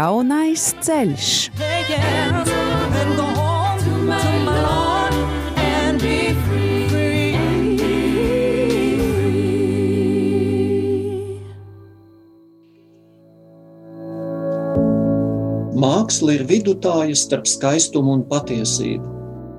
Jaunais 0.00 0.62
ceļš. 0.80 1.50
Māksla 1.50 1.58
ir 16.38 16.46
vidutāja 16.48 17.12
starp 17.12 17.44
skaistumu 17.50 18.14
un 18.14 18.22
patiesību, 18.30 19.04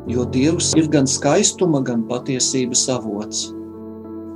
jo 0.09 0.25
Dievs 0.33 0.73
ir 0.79 0.87
gan 0.89 1.05
skaistuma, 1.05 1.83
gan 1.85 2.01
patiesības 2.09 2.89
avots. 2.97 3.53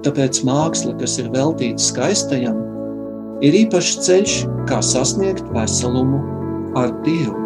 Tāpēc 0.05 0.45
māksla, 0.45 0.93
kas 1.01 1.17
ir 1.23 1.33
veltīta 1.33 1.81
skaistajam, 1.81 2.64
ir 3.45 3.57
īpašs 3.65 3.97
ceļš, 4.05 4.35
kā 4.69 4.79
sasniegt 4.85 5.45
veselumu 5.53 6.21
ar 6.79 6.93
Dievu. 7.05 7.41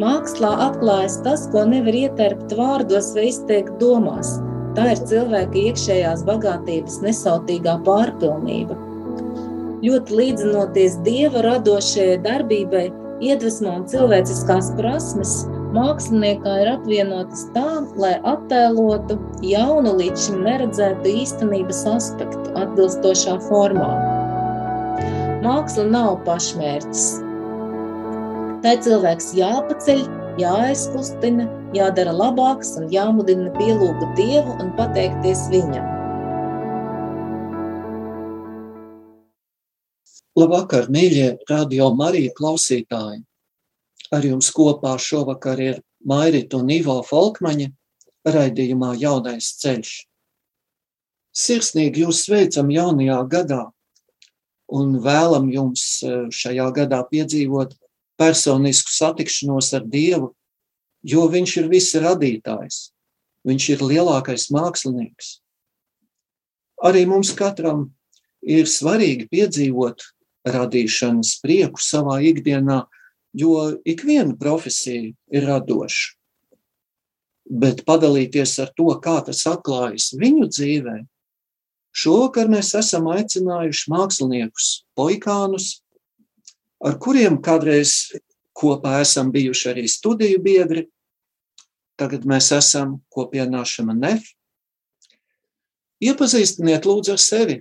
Mākslā 0.00 0.50
atklājas 0.66 1.20
tas, 1.22 1.44
ko 1.52 1.62
nevar 1.70 1.94
ieterpt 1.94 2.52
vārdos 2.58 3.12
vai 3.14 3.28
izteikt 3.30 3.76
domās. 3.78 4.34
Tā 4.74 4.88
ir 4.90 5.02
cilvēka 5.06 5.60
iekšējās 5.68 6.24
bagātības 6.26 6.98
nesautīgā 7.04 7.76
pārpilnība. 7.86 8.74
Ļoti 9.84 10.16
līdzinoties 10.18 10.96
dieva 11.06 11.44
radošajai 11.46 12.16
darbībai, 12.24 12.88
iedvesmo 13.22 13.76
un 13.78 13.84
cilvēciskās 13.92 14.72
prasmes, 14.80 15.36
māksliniekā 15.76 16.56
ir 16.64 16.72
apvienotas 16.72 17.46
tā, 17.54 17.68
lai 18.00 18.16
attēlotu 18.26 19.20
jaunu 19.46 19.94
līdz 20.00 20.26
šim 20.26 20.42
neredzētu 20.48 21.14
īstenības 21.22 21.84
aspektu 21.92 22.43
atbilstošā 22.60 23.38
formā. 23.48 23.90
Māksla 25.44 25.84
nav 25.90 26.20
pašmērķis. 26.26 27.06
Tā 28.64 28.78
cilvēks 28.84 29.34
jāpaceļ, 29.36 30.06
jāaizkustina, 30.40 31.44
jādara 31.76 32.14
labāks 32.16 32.72
un 32.80 32.88
jāmudina 32.92 33.50
pielūgt 33.58 34.06
Dievu 34.16 34.56
un 34.62 34.72
pateikties 34.78 35.50
Viņam. 35.52 35.90
Labvakar, 40.34 40.88
mīļie 40.90 41.28
radio 41.46 41.92
Marija 41.94 42.32
klausītāji! 42.34 43.20
Ar 44.14 44.24
jums 44.26 44.48
kopā 44.54 44.96
šovakar 44.98 45.60
ir 45.62 45.76
Mairita 46.06 46.58
un 46.58 46.72
Ivo 46.74 46.96
Folkmaņa 47.06 47.68
raidījumā 48.26 48.94
Jaunais 48.98 49.52
ceļš. 49.60 49.92
Sirsnīgi 51.34 52.04
jūs 52.04 52.24
sveicam 52.28 52.68
jaunajā 52.70 53.18
gadā 53.30 53.62
un 54.70 54.98
vēlam 55.02 55.50
jums 55.52 55.84
eh, 56.06 56.26
šajā 56.30 56.68
gadā 56.76 57.02
piedzīvot 57.10 57.74
personisku 58.20 58.94
satikšanos 58.94 59.72
ar 59.74 59.86
Dievu, 59.90 60.32
jo 61.02 61.26
Viņš 61.28 61.56
ir 61.62 61.70
visi 61.72 62.02
radītājs, 62.02 62.90
Viņš 63.44 63.68
ir 63.74 63.82
lielākais 63.84 64.48
mākslinieks. 64.54 65.40
Arī 66.84 67.04
mums 67.08 67.32
katram 67.36 67.88
ir 68.40 68.68
svarīgi 68.70 69.28
piedzīvot 69.32 70.04
radīšanas 70.44 71.38
prieku 71.42 71.80
savā 71.80 72.20
ikdienā, 72.24 72.84
jo 73.34 73.74
ikviena 73.88 74.36
profesija 74.38 75.10
ir 75.34 75.48
radoša. 75.48 76.14
Bet 77.44 77.82
padalīties 77.84 78.54
ar 78.62 78.70
to, 78.76 78.88
kā 79.04 79.18
tas 79.26 79.42
atklājas 79.48 80.12
viņu 80.16 80.48
dzīvē, 80.48 80.96
šovakar 81.94 82.50
mēs 82.50 82.74
esam 82.78 83.08
aicinājuši 83.14 83.90
māksliniekus, 83.92 84.70
poikānus, 84.98 85.84
ar 86.84 86.98
kuriem 87.00 87.38
kādreiz 87.42 88.14
kopā 88.54 89.00
esam 89.02 89.30
bijuši 89.34 89.70
arī 89.72 89.86
studiju 89.90 90.42
biedri. 90.42 90.88
Tagad 91.98 92.26
mēs 92.26 92.50
esam 92.54 92.98
kopienā 93.14 93.62
Šamanef. 93.68 94.26
Iepazīstiniet 96.02 96.86
lūdzu 96.88 97.14
ar 97.14 97.22
sevi. 97.22 97.60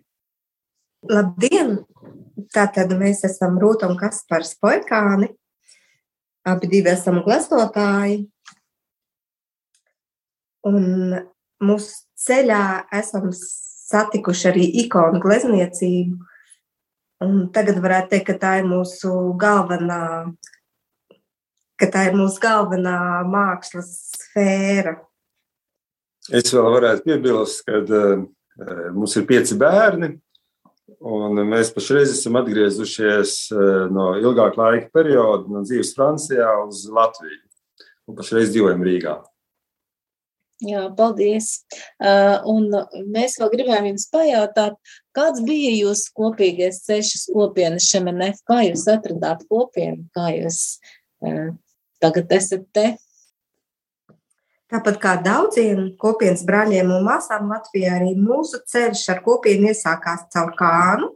Labdien! 1.10 1.84
Tātad 2.54 2.92
mēs 2.98 3.22
esam 3.28 3.60
Rūta 3.62 3.88
un 3.90 3.98
Kaspars 4.00 4.56
Poikāni. 4.62 5.30
Abi 6.50 6.70
divi 6.72 6.92
esam 6.92 7.22
gleznotāji. 7.24 8.24
Un 10.68 10.86
mūsu 11.64 12.04
ceļā 12.26 12.64
esam 12.96 13.30
satikuši 13.94 14.50
arī 14.52 14.68
ikonu 14.84 15.22
glezniecību 15.24 16.34
Un 17.24 17.48
tagad 17.54 17.80
varētu 17.84 18.14
teikt, 18.14 18.28
ka 18.31 18.36
tā 18.42 18.52
ir 18.59 18.68
mūsu 18.68 19.12
galvenā, 19.40 20.02
ka 21.80 21.90
tā 21.94 22.08
ir 22.09 22.18
mūsu 22.18 22.42
galvenā 22.44 22.98
mākslas 23.30 23.92
sfēra. 24.18 24.98
Es 26.31 26.52
vēl 26.56 26.70
varētu 26.78 27.06
piebilst, 27.08 27.64
ka 27.68 27.81
uh, 27.84 28.26
mums 28.96 29.16
ir 29.20 29.28
pieci 29.30 29.58
bērni, 29.59 30.14
un 31.04 31.44
mēs 31.52 31.72
pašreiz 31.75 32.16
esam 32.16 32.40
atgriezušies 32.40 33.36
uh, 33.56 33.86
no 33.92 34.14
ilgāka 34.20 34.60
laika 34.60 34.92
perioda, 34.96 35.48
no 35.52 35.64
dzīves 35.68 35.94
Francijā 35.96 36.50
uz 36.66 36.86
Latviju. 36.92 37.40
Un 38.10 38.20
pašreiz 38.20 38.52
dzīvojam 38.52 38.84
Rīgā. 38.84 39.20
Jā, 40.63 40.84
paldies. 40.96 41.63
Uh, 42.00 42.40
un 42.47 42.69
mēs 43.12 43.35
vēl 43.41 43.51
gribējām 43.51 43.90
jums 43.91 44.06
pajautāt, 44.13 44.78
kāds 45.16 45.44
bija 45.44 45.74
jūsu 45.75 46.13
kopīgais 46.16 46.79
uz 46.94 47.25
kopienas 47.34 47.88
šemenef? 47.91 48.40
Kā 48.47 48.62
jūs 48.63 48.85
atradāt 48.91 49.44
kopienu? 49.50 50.06
Kā 50.16 50.29
jūs 50.31 50.79
uh, 51.25 51.51
tagad 52.03 52.31
esat 52.38 52.63
te? 52.75 52.85
Tāpat 54.72 54.97
kā 55.03 55.18
daudziem 55.22 55.91
kopienas 56.00 56.46
brāļiem 56.47 56.95
un 56.95 57.03
māsām 57.06 57.51
Latvijā, 57.51 58.00
arī 58.00 58.16
mūsu 58.18 58.63
ceļš 58.72 59.03
ar 59.13 59.24
kopienu 59.25 59.69
iesākās 59.69 60.30
caur 60.34 60.56
kānu, 60.57 61.12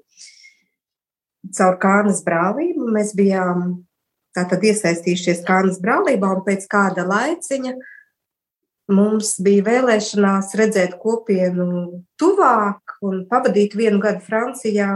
caur 1.56 1.80
kānas 1.82 2.20
brālību. 2.28 2.92
Mēs 2.94 3.16
bijām 3.18 3.80
tātad 4.38 4.62
iesaistījušies 4.68 5.46
kānas 5.48 5.80
brālībā 5.82 6.36
un 6.36 6.44
pēc 6.46 6.68
kāda 6.70 7.08
laiciņa 7.08 7.74
uh, 7.74 7.94
mums 8.92 9.36
bija 9.44 9.66
vēlēšanās 9.68 10.54
redzēt 10.60 10.98
kopienu 11.02 12.04
tuvāk 12.20 12.98
un 13.06 13.26
pavadīt 13.30 13.76
vienu 13.78 14.00
gadu 14.04 14.24
Francijā, 14.26 14.92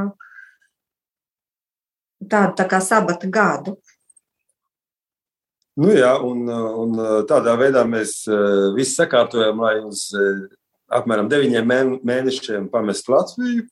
tādu 2.31 2.56
tā 2.59 2.68
kā 2.72 2.80
sabata 2.84 3.28
gadu. 3.28 3.75
Nu 5.81 5.91
jā, 5.96 6.12
un, 6.28 6.44
un 6.51 6.97
tādā 7.30 7.53
veidā 7.59 7.85
mēs 7.88 8.25
eh, 8.28 8.72
visi 8.75 8.97
sakārtojam, 8.97 9.62
lai 9.63 9.78
uz 9.88 10.09
eh, 10.19 10.41
apmēram 10.91 11.30
deviņiem 11.31 12.01
mēnešiem 12.03 12.68
pamestu 12.72 13.16
Latviju. 13.16 13.68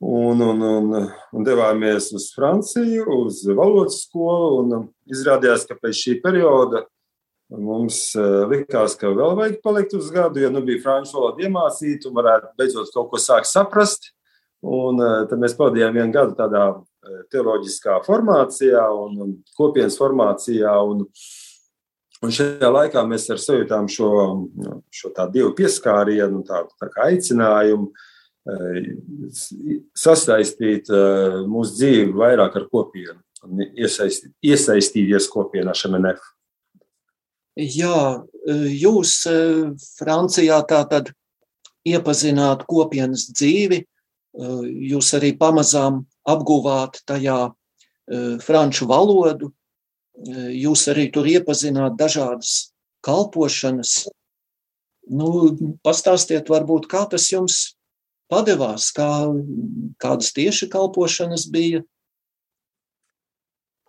Un, 0.00 0.40
un, 0.40 0.62
un, 0.64 0.94
un 1.36 1.44
devāmies 1.44 2.06
uz 2.16 2.30
Franciju, 2.32 3.04
uz 3.26 3.42
valodas 3.52 3.98
skolu. 4.06 4.86
Izrādījās, 5.12 5.66
ka 5.68 5.76
pēc 5.76 5.98
šī 5.98 6.14
perioda 6.24 6.86
Mums 7.50 8.12
uh, 8.14 8.44
likās, 8.46 8.94
ka 8.98 9.10
vēl 9.10 9.34
vajag 9.34 9.56
palikt 9.64 9.94
uz 9.98 10.10
gadu, 10.14 10.38
jo 10.38 10.52
nu, 10.54 10.62
bija 10.62 10.82
franču 10.84 11.16
valoda 11.16 11.42
iemācīta 11.42 12.06
un 12.06 12.14
varētu 12.20 12.52
beidzot 12.60 12.92
kaut 12.94 13.10
ko 13.10 13.18
sākt 13.18 13.50
saprast. 13.50 14.12
Un, 14.62 15.00
uh, 15.00 15.24
tad 15.26 15.40
mēs 15.42 15.56
pavadījām 15.58 15.96
vienu 15.98 16.14
gadu 16.14 16.36
tādā 16.38 16.64
uh, 16.76 17.16
teoloģiskā 17.32 17.98
formācijā 18.06 18.84
un, 18.94 19.34
kopienas 19.58 19.98
formācijā. 19.98 20.76
Un, 20.92 21.02
un 22.22 22.36
šajā 22.38 22.70
laikā 22.70 23.02
mēs 23.10 23.26
ar 23.34 23.42
sajūtām 23.42 23.90
šo, 23.90 24.12
šo 24.94 25.10
dievu 25.34 25.50
pieskārienu, 25.58 26.44
tādu 26.46 26.70
tā 26.78 26.92
aicinājumu 27.08 27.90
sasaistīt 30.00 30.88
mūsu 31.46 31.74
dzīvi 31.76 32.14
vairāk 32.16 32.56
ar 32.56 32.64
kopienu 32.72 33.18
un 33.44 33.60
iesaistīt, 33.68 34.32
iesaistīties 34.42 35.28
kopienā 35.30 35.74
šemenef. 35.76 36.22
Jā, 37.58 38.22
jūs 38.46 39.14
Francijā 39.98 40.60
tātad 40.70 41.10
iepazināt 41.88 42.66
kopienas 42.70 43.26
dzīvi, 43.32 43.82
jūs 44.90 45.10
arī 45.18 45.32
pamazām 45.38 46.04
apguvāt 46.28 47.00
tajā 47.10 47.50
franču 48.44 48.86
valodu. 48.90 49.50
Jūs 50.54 50.86
arī 50.92 51.08
tur 51.12 51.26
iepazināt 51.26 51.96
dažādas 51.98 52.72
kalpošanas. 53.06 54.08
Nu, 55.10 55.56
pastāstiet, 55.82 56.50
varbūt, 56.52 56.86
kā 56.90 57.06
tas 57.10 57.30
jums 57.32 57.74
padevās, 58.30 58.90
kā, 58.94 59.08
kādas 59.98 60.30
tieši 60.36 60.68
kalpošanas 60.70 61.48
bija. 61.50 61.82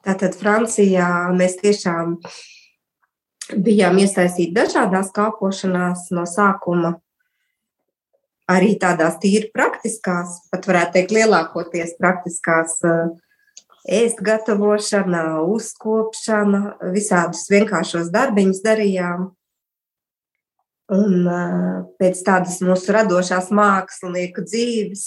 Tātad 0.01 0.33
Francijā 0.39 1.29
mēs 1.37 1.59
tiešām 1.61 2.15
bijām 3.55 3.99
iesaistīti 4.01 4.55
dažādās 4.55 5.11
kalpošanās 5.15 6.09
no 6.15 6.27
sākuma. 6.29 6.95
Arī 8.51 8.75
tādās 8.79 9.17
tīri 9.21 9.51
praktiskās, 9.53 10.41
pat 10.51 10.65
varētu 10.67 10.97
teikt, 10.97 11.13
lielākoties 11.15 11.93
praktiskās 11.99 12.79
uh, 12.83 13.11
ēst 13.87 14.21
gatavošana, 14.25 15.41
uzkopšana, 15.47 16.61
visādus 16.93 17.47
vienkāršos 17.51 18.11
darbiņus 18.13 18.61
darījām. 18.65 19.29
Un 20.91 21.27
pēc 22.01 22.19
tādas 22.27 22.59
mūsu 22.65 22.91
radošās 22.91 23.47
mākslinieku 23.55 24.43
dzīves 24.43 25.05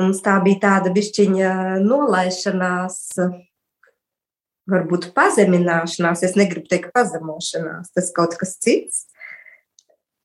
mums 0.00 0.22
tā 0.24 0.38
bija 0.42 0.62
tāda 0.64 0.90
bišķiņa 0.94 1.52
nolaišanās, 1.84 2.96
varbūt 4.70 5.10
pazemināšanās. 5.16 6.24
Es 6.26 6.36
negribu 6.38 6.70
teikt 6.70 6.94
pazemošanās, 6.96 7.92
tas 7.96 8.12
kaut 8.16 8.36
kas 8.40 8.56
cits. 8.62 9.04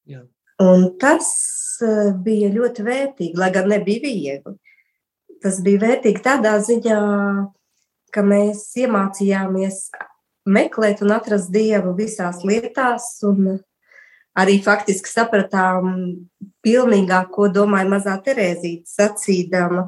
Jā. 0.10 0.24
Un 0.64 0.92
tas 1.02 1.28
bija 2.24 2.52
ļoti 2.54 2.86
vērtīgi, 2.86 3.36
lai 3.42 3.52
gan 3.52 3.68
nebija 3.74 4.06
viegli 4.06 4.56
tas 5.46 5.62
bija 5.62 5.84
vērtīgi 5.84 6.24
tādā 6.26 6.56
ziņā, 6.66 7.00
ka 8.14 8.24
mēs 8.26 8.66
iemācījāmies 8.82 9.80
meklēt 10.50 11.04
un 11.06 11.14
atrast 11.14 11.52
dievu 11.54 11.94
visās 11.98 12.42
lietās, 12.48 13.08
un 13.28 13.60
arī 14.38 14.58
faktiski 14.66 15.12
sapratām 15.12 15.92
pilnīgāk, 16.66 17.30
ko 17.36 17.50
domāja 17.54 17.92
mazā 17.94 18.16
Terēzīte 18.26 18.90
sacīdama, 18.90 19.88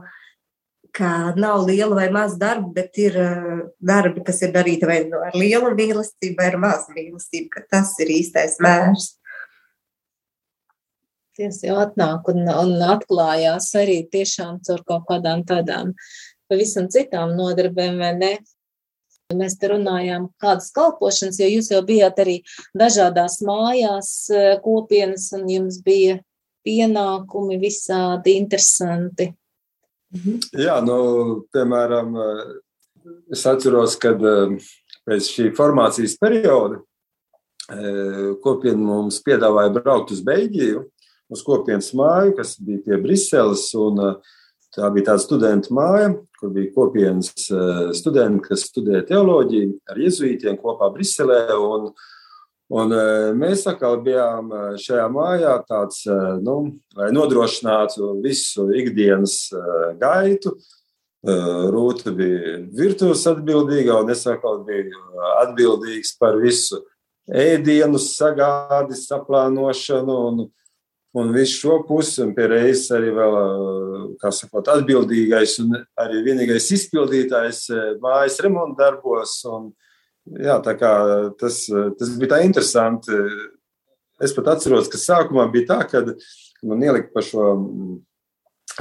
ka 0.97 1.33
nav 1.38 1.67
liela 1.67 1.95
vai 1.95 2.07
maza 2.09 2.39
darba, 2.41 2.71
bet 2.73 2.97
ir 2.97 3.17
eh, 3.21 3.61
darbi, 3.91 4.23
kas 4.25 4.41
ir 4.45 4.53
darīti 4.55 4.89
vai 4.89 5.03
nu 5.05 5.21
ar 5.27 5.38
lielu 5.38 5.69
mīlestību, 5.77 6.35
vai 6.39 6.49
ar 6.51 6.57
mazu 6.63 6.95
mīlestību, 6.95 7.51
ka 7.53 7.63
tas 7.75 7.94
ir 8.01 8.13
īstais 8.15 8.57
mērs. 8.63 9.11
Tas 11.38 11.61
jau 11.61 11.77
atnāk 11.77 12.31
un, 12.33 12.47
un 12.49 12.81
atklājās 12.81 13.69
arī 13.77 13.99
tiešām 14.09 14.57
caur 14.65 14.81
kaut 14.89 15.05
kādām 15.11 15.45
tādām 15.45 15.94
pavisam 16.49 16.88
citām 16.89 17.35
nodarbēm, 17.38 18.00
vai 18.01 18.13
ne? 18.17 18.33
Mēs 19.38 19.57
te 19.59 19.67
runājām, 19.67 20.29
kādas 20.39 20.71
kalpošanas, 20.73 21.38
jo 21.41 21.50
jūs 21.51 21.67
jau 21.73 21.81
bijāt 21.85 22.21
arī 22.23 22.38
dažādās 22.79 23.41
mājās 23.45 24.11
eh, 24.33 24.55
kopienas, 24.63 25.29
un 25.35 25.45
jums 25.51 25.81
bija 25.85 26.21
pienākumi 26.65 27.59
visādi 27.61 28.38
interesanti. 28.39 29.35
Mhm. 30.15 30.39
Jā, 30.56 30.77
nu, 30.86 30.98
piemēram, 31.54 32.13
eh, 32.24 33.13
es 33.36 33.44
atceros, 33.45 33.98
kad 34.00 34.21
eh, 34.24 34.57
pēc 35.07 35.31
šī 35.33 35.50
formācijas 35.56 36.18
perioda 36.19 36.83
kopiena 37.68 38.80
mums 38.80 39.18
piedāvāja 39.25 39.74
braukt 39.75 40.13
uz 40.15 40.21
Beļģiju 40.24 40.86
uz 41.36 41.42
kopienas 41.44 41.89
māju, 42.00 42.38
kas 42.38 42.54
bija 42.63 42.80
pie 42.86 43.00
Briseles. 43.04 43.65
Un, 43.75 44.00
tā 44.71 44.88
bija 44.95 45.09
tāda 45.09 45.19
studentu 45.19 45.75
māja, 45.75 46.13
kur 46.39 46.53
bija 46.56 46.71
kopienas 46.71 47.33
studenti, 47.98 48.45
kas 48.45 48.69
studēja 48.69 49.03
teoloģiju 49.10 49.74
ar 49.92 50.00
jēzuītiem 50.00 50.56
kopā 50.62 50.88
Briselē. 50.95 51.42
Un, 51.60 51.92
Un 52.67 52.91
mēs 53.39 53.61
atkal 53.69 54.01
bijām 54.03 54.49
šajā 54.83 55.05
mājā, 55.13 55.53
tāds, 55.69 56.01
nu, 56.43 56.57
lai 56.97 57.13
nodrošinātu 57.15 58.17
visu 58.23 58.67
ikdienas 58.75 59.45
gaitu. 60.01 60.51
Rūta 61.27 62.11
bija 62.15 62.57
virtuves 62.75 63.23
atbildīga, 63.27 64.01
un 64.03 64.11
es 64.11 64.25
atkal 64.27 64.61
biju 64.67 64.99
atbildīgs 65.45 66.13
par 66.19 66.35
visu 66.39 66.81
ēdienu, 67.27 67.99
sagādi, 68.03 68.99
saplānošanu 68.99 70.19
un, 70.27 70.45
un 71.17 71.33
visu 71.35 71.63
šo 71.63 71.79
pusi, 71.87 72.21
un 72.23 72.35
pie 72.35 72.51
reizes 72.51 72.91
arī 72.95 73.15
vēl, 73.15 73.39
kā 74.21 74.31
sakot, 74.35 74.69
atbildīgais 74.75 75.57
un 75.63 75.75
arī 75.99 76.21
vienīgais 76.27 76.69
izpildītājs 76.77 77.65
mājas 78.03 78.39
remonta 78.43 78.85
darbos. 78.85 79.39
Jā, 80.44 80.57
tā 80.65 80.74
kā 80.75 80.91
tas, 81.39 81.62
tas 82.00 82.12
bija 82.19 82.35
tā 82.35 82.41
interesanti. 82.44 83.15
Es 84.24 84.33
pat 84.33 84.56
atceros, 84.56 84.89
ka 84.91 85.00
sākumā 85.00 85.45
bija 85.53 85.69
tā, 85.71 85.79
ka 85.91 86.03
man 86.68 86.83
ielika 86.83 87.13
par 87.13 87.25
šo 87.25 87.47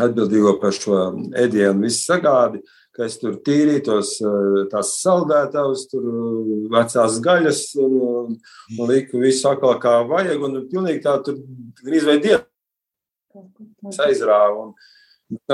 atbildīgo 0.01 0.57
par 0.61 0.75
šo 0.77 0.99
ēdienu 1.39 1.87
visu 1.87 2.03
sagādi, 2.05 2.61
ka 2.97 3.07
es 3.07 3.19
tur 3.21 3.37
tīrītos 3.45 4.17
tās 4.73 4.95
saldētavas, 5.03 5.87
tur 5.91 6.05
vecās 6.73 7.19
gaļas 7.25 7.63
un, 7.83 8.37
un, 8.77 8.85
liku 8.91 9.21
visu 9.23 9.51
atkal 9.51 9.77
kā 9.83 9.99
vajag 10.09 10.45
un 10.49 10.61
pilnīgi 10.71 11.05
tā 11.05 11.17
tur 11.25 11.39
gandrīz 11.41 12.09
vai 12.09 12.19
dienas 12.25 14.01
aizrāva. 14.07 14.69
Un, 14.69 14.75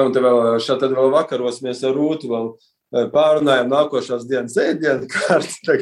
un 0.05 0.15
te 0.15 0.23
vēl 0.23 0.61
šā 0.62 0.79
tad 0.81 0.94
vēl 0.97 1.11
vakaros 1.15 1.62
mēs 1.67 1.83
ar 1.87 1.97
Rūtu 1.97 2.31
vēl 2.31 2.53
pārunājām 2.93 3.71
nākošās 3.73 4.27
dienas 4.29 4.56
ēdienu 4.61 5.09
kārti. 5.11 5.79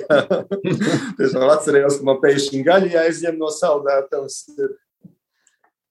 Es 1.24 1.34
vēl 1.34 1.50
atcerējos, 1.56 1.98
ka 2.00 2.06
man 2.06 2.20
pēkšņi 2.22 2.62
gaļa 2.66 2.94
jāizņem 2.94 3.40
no 3.40 3.50
saldētavas. 3.54 4.44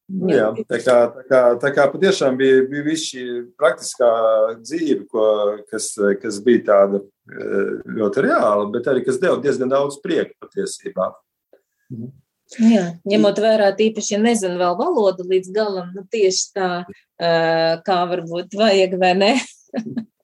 Nu, 0.10 0.32
jā, 0.34 0.48
tā 0.66 0.80
kā, 0.82 0.96
tā 1.14 1.24
kā, 1.30 1.42
tā 1.62 1.70
kā 1.76 1.84
patiešām 1.92 2.38
bija, 2.40 2.64
bija 2.72 2.86
viss 2.88 3.12
šī 3.12 3.26
praktiskā 3.60 4.10
dzīve, 4.58 5.04
ko, 5.12 5.26
kas, 5.70 5.92
kas 6.24 6.40
bija 6.46 6.64
tāda 6.72 7.02
eh, 7.04 7.76
ļoti 8.00 8.24
reāla, 8.26 8.66
bet 8.74 8.90
arī 8.90 9.04
kas 9.06 9.20
deva 9.22 9.38
diezgan 9.44 9.70
daudz 9.70 10.00
prieka 10.02 10.34
patiesībā. 10.42 11.12
Mhm. 11.94 12.10
Jā, 12.58 12.86
ņemot 13.06 13.38
vērā 13.44 13.68
tīpaši, 13.78 14.16
ja 14.16 14.20
nezinu 14.24 14.58
vēl 14.58 14.74
valodu 14.80 15.22
līdz 15.30 15.52
galam, 15.54 15.92
nu 15.94 16.02
tieši 16.10 16.48
tā, 16.56 16.70
eh, 17.22 17.76
kā 17.86 17.98
varbūt 18.10 18.58
vajag 18.58 18.98
vai 18.98 19.14
ne. 19.20 19.34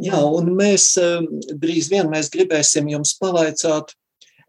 Jā, 0.00 0.20
un 0.20 0.52
mēs 0.58 0.92
eh, 1.00 1.22
drīz 1.56 1.88
vien 1.92 2.10
mēs 2.12 2.28
gribēsim 2.32 2.90
jums 2.92 3.16
pavaicāt 3.20 3.96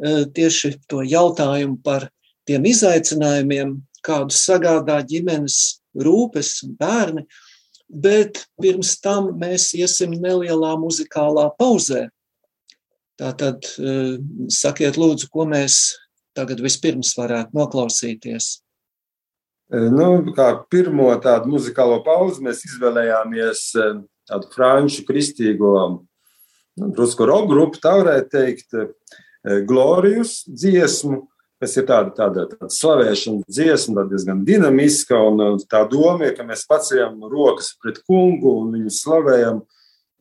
tieši 0.02 0.72
to 0.90 1.04
jautājumu 1.06 1.76
par 1.86 2.08
tiem 2.50 2.64
izaicinājumiem, 2.66 3.76
kādus 4.02 4.40
sagādā 4.48 4.98
ģimenes 5.06 5.58
rūpes 5.94 6.56
un 6.66 6.76
bērni, 6.80 7.26
bet 7.92 8.46
pirms 8.62 8.96
tam 9.04 9.34
mēs 9.40 9.72
iesim 9.78 10.16
nelielā 10.16 10.74
muzikālā 10.80 11.50
pauzē. 11.60 12.08
Tātad 13.22 13.68
eh, 13.78 14.18
sakiet 14.50 14.98
lūdzu, 14.98 15.30
ko 15.32 15.46
mēs 15.50 15.82
tagad 16.38 16.64
vispirms 16.64 17.14
varētu 17.18 17.58
noklausīties. 17.58 18.54
Nu, 19.72 20.08
kā 20.36 20.50
pirmo 20.72 21.08
tādu 21.24 21.52
muzikālo 21.54 22.02
pauzi 22.04 22.44
mēs 22.44 22.66
izvēlējāmies 22.68 23.62
tādu 24.32 24.50
franču 24.56 25.04
kristīgo, 25.08 25.76
nu, 26.80 26.94
drusku 26.96 27.28
rock 27.28 27.52
grupu, 27.52 27.82
tā 27.84 27.98
varētu 28.00 28.32
teikt, 28.34 28.80
Glorijas 29.68 30.44
dziesmu, 30.46 31.24
kas 31.62 31.76
ir 31.78 31.86
tāda, 31.90 32.12
tāda, 32.18 32.46
tāda 32.50 32.74
slavēšanas 32.74 33.46
dziesma, 33.50 34.06
diezgan 34.10 34.44
dinamiska. 34.46 35.18
Un 35.18 35.62
tā 35.70 35.84
doma 35.90 36.30
ir, 36.30 36.36
ka 36.38 36.46
mēs 36.46 36.66
paceļam 36.70 37.20
rokas 37.30 37.72
pret 37.82 38.02
kungu 38.06 38.60
un 38.64 38.76
viņu 38.78 38.94
slavējam 38.94 39.62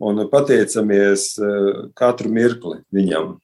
un 0.01 0.25
pateicamies 0.33 1.35
eh, 1.41 1.71
katru 1.97 2.33
mirkli 2.33 2.81
viņam. 2.95 3.35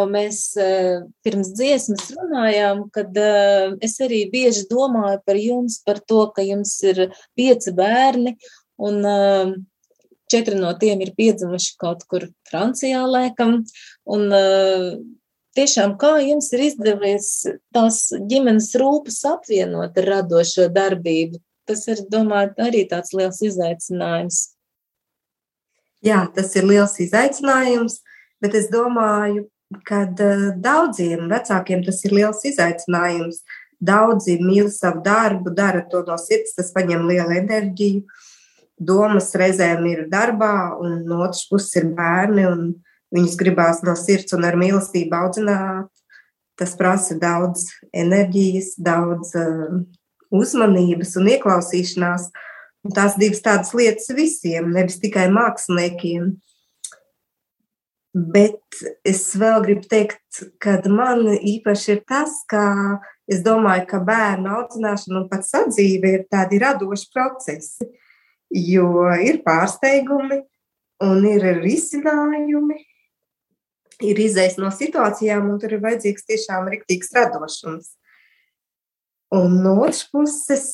Jau 0.00 0.08
mēs 0.10 0.40
eh, 0.60 1.02
pirms 1.24 1.52
dziesmas 1.56 2.10
runājām, 2.16 2.86
kad 2.94 3.16
eh, 3.16 3.76
es 3.84 3.98
arī 4.00 4.24
bieži 4.32 4.66
domāju 4.70 5.20
par 5.26 5.36
jums, 5.36 5.80
par 5.84 6.00
to, 6.00 6.26
ka 6.34 6.42
jums 6.42 6.72
ir 6.86 7.10
pieci 7.36 7.72
bērni, 7.76 8.36
un 8.80 9.04
eh, 9.04 9.54
četri 10.30 10.58
no 10.58 10.72
tiem 10.80 11.02
ir 11.04 11.14
piedzimuši 11.16 11.76
kaut 11.80 12.04
kur 12.08 12.28
Francijā, 12.48 13.02
laikam. 13.06 13.64
Un, 14.06 14.30
tiešām, 15.58 15.96
kā 15.98 16.12
jums 16.22 16.52
ir 16.54 16.62
izdevies 16.68 17.30
tās 17.74 18.04
ģimenes 18.30 18.70
rūpes 18.78 19.18
apvienot 19.26 19.98
ar 19.98 20.08
radošo 20.14 20.68
darbību? 20.70 21.40
Tas 21.66 21.82
ir, 21.90 22.04
domāju, 22.10 22.54
arī 22.62 22.84
tāds 22.90 23.10
liels 23.14 23.42
izaicinājums. 23.46 24.38
Jā, 26.06 26.22
tas 26.34 26.54
ir 26.56 26.66
liels 26.70 26.94
izaicinājums. 27.02 27.98
Bet 28.40 28.54
es 28.56 28.70
domāju, 28.72 29.44
ka 29.86 30.02
eh, 30.06 30.46
daudziem 30.56 31.28
vecākiem 31.30 31.84
tas 31.86 32.02
ir 32.06 32.16
liels 32.16 32.44
izaicinājums. 32.48 33.42
Daudzi 33.80 34.36
mīl 34.42 34.68
savu 34.72 35.00
darbu, 35.04 35.54
dara 35.56 35.80
to 35.88 36.02
no 36.04 36.18
sirds, 36.20 36.52
tas 36.56 36.72
paņem 36.74 37.06
lielu 37.08 37.38
enerģiju. 37.38 38.02
Domas 38.80 39.30
reizēm 39.36 39.86
ir 39.88 40.04
darbā, 40.12 40.76
un 40.80 41.00
no 41.08 41.22
otras 41.24 41.46
puses 41.48 41.76
ir 41.80 41.88
bērni, 41.96 42.44
un 42.48 42.60
viņus 43.14 43.38
gribās 43.40 43.80
no 43.84 43.94
sirds 43.96 44.36
un 44.36 44.44
ar 44.48 44.56
mīlestību 44.60 45.16
audzināt. 45.16 45.88
Tas 46.60 46.76
prasa 46.76 47.16
daudz 47.16 47.70
enerģijas, 47.96 48.74
daudz 48.76 49.32
uh, 49.38 49.80
uzmanības 50.30 51.16
un 51.20 51.30
ieklausīšanās. 51.34 52.28
Un 52.84 52.94
tās 52.96 53.16
divas 53.20 53.42
tādas 53.44 53.72
lietas 53.76 54.08
visiem, 54.16 54.70
nevis 54.72 55.00
tikai 55.00 55.26
māksliniekiem. 55.32 56.34
Bet 58.10 58.80
es 59.06 59.22
vēl 59.38 59.60
gribu 59.62 59.86
teikt, 59.86 60.40
ka 60.58 60.80
man 60.90 61.28
īpaši 61.30 61.92
ir 61.94 62.00
tas, 62.10 62.40
ka 62.50 62.98
es 63.30 63.44
domāju, 63.46 63.84
ka 63.92 64.00
bērnu 64.02 64.50
audzināšana 64.50 65.20
un 65.20 65.28
pat 65.30 65.46
sadzīve 65.46 66.14
ir 66.16 66.24
tādi 66.32 66.58
radoši 66.58 67.06
procesi, 67.14 67.86
jo 68.50 69.06
ir 69.22 69.44
pārsteigumi 69.46 70.40
un 71.06 71.22
ir 71.30 71.46
risinājumi, 71.62 72.80
ir 74.10 74.22
izējas 74.26 74.58
no 74.58 74.72
situācijām, 74.74 75.46
un 75.46 75.62
tur 75.62 75.76
ir 75.76 75.84
vajadzīgs 75.86 76.26
tiešām 76.26 76.66
riktīgs 76.74 77.14
radošums. 77.14 77.94
Un 79.38 79.60
no 79.62 79.76
otras 79.84 80.02
puses, 80.10 80.64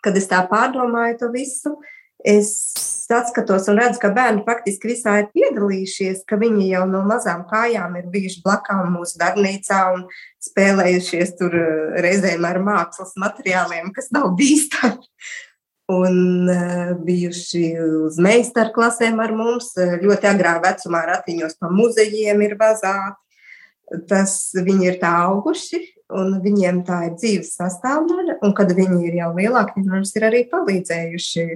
kad 0.00 0.16
es 0.16 0.30
tā 0.30 0.40
pārdomāju 0.48 1.18
to 1.20 1.28
visu, 1.34 1.76
es 2.24 2.76
atskatos 3.10 3.68
un 3.68 3.78
redzu, 3.80 3.98
ka 4.02 4.12
bērni 4.14 4.44
faktiski 4.46 4.92
visā 4.92 5.16
ir 5.22 5.28
piedalījušies, 5.34 6.22
ka 6.28 6.38
viņi 6.40 6.70
jau 6.70 6.84
no 6.90 7.02
mazām 7.08 7.42
kājām 7.50 7.96
ir 7.98 8.08
bijuši 8.12 8.42
blakām 8.44 8.92
mūsu 8.94 9.18
darbnīcā 9.20 9.80
un 9.96 10.04
spēlējušies 10.44 11.36
tur 11.40 11.56
eh, 11.58 12.00
reizēm 12.06 12.46
ar 12.46 12.60
mākslas 12.64 13.16
materiāliem, 13.20 13.90
kas 13.96 14.12
nav 14.14 14.34
bīstami. 14.38 15.00
Un 15.90 16.46
uh, 16.46 16.90
bijuši 17.02 17.64
uz 17.82 18.18
meistarklasēm 18.22 19.16
ar 19.24 19.32
mums, 19.34 19.72
ļoti 19.74 20.28
agrā 20.30 20.52
vecumā 20.62 21.00
ratiņos 21.08 21.56
pa 21.58 21.66
muzejiem 21.74 22.44
ir 22.46 22.54
vazāti. 22.60 23.18
Tas 24.06 24.36
viņi 24.54 24.86
ir 24.86 25.00
tā 25.00 25.10
auguši, 25.24 25.80
un 26.14 26.36
viņiem 26.44 26.84
tā 26.86 27.00
ir 27.08 27.16
dzīves 27.16 27.56
sastāvdaļa, 27.58 28.38
un 28.46 28.54
kad 28.54 28.70
viņi 28.76 29.00
ir 29.08 29.18
jau 29.18 29.32
lielāki, 29.34 29.80
viņi 29.80 29.90
mums 29.96 30.14
ir 30.14 30.28
arī 30.30 30.44
palīdzējuši 30.52 31.48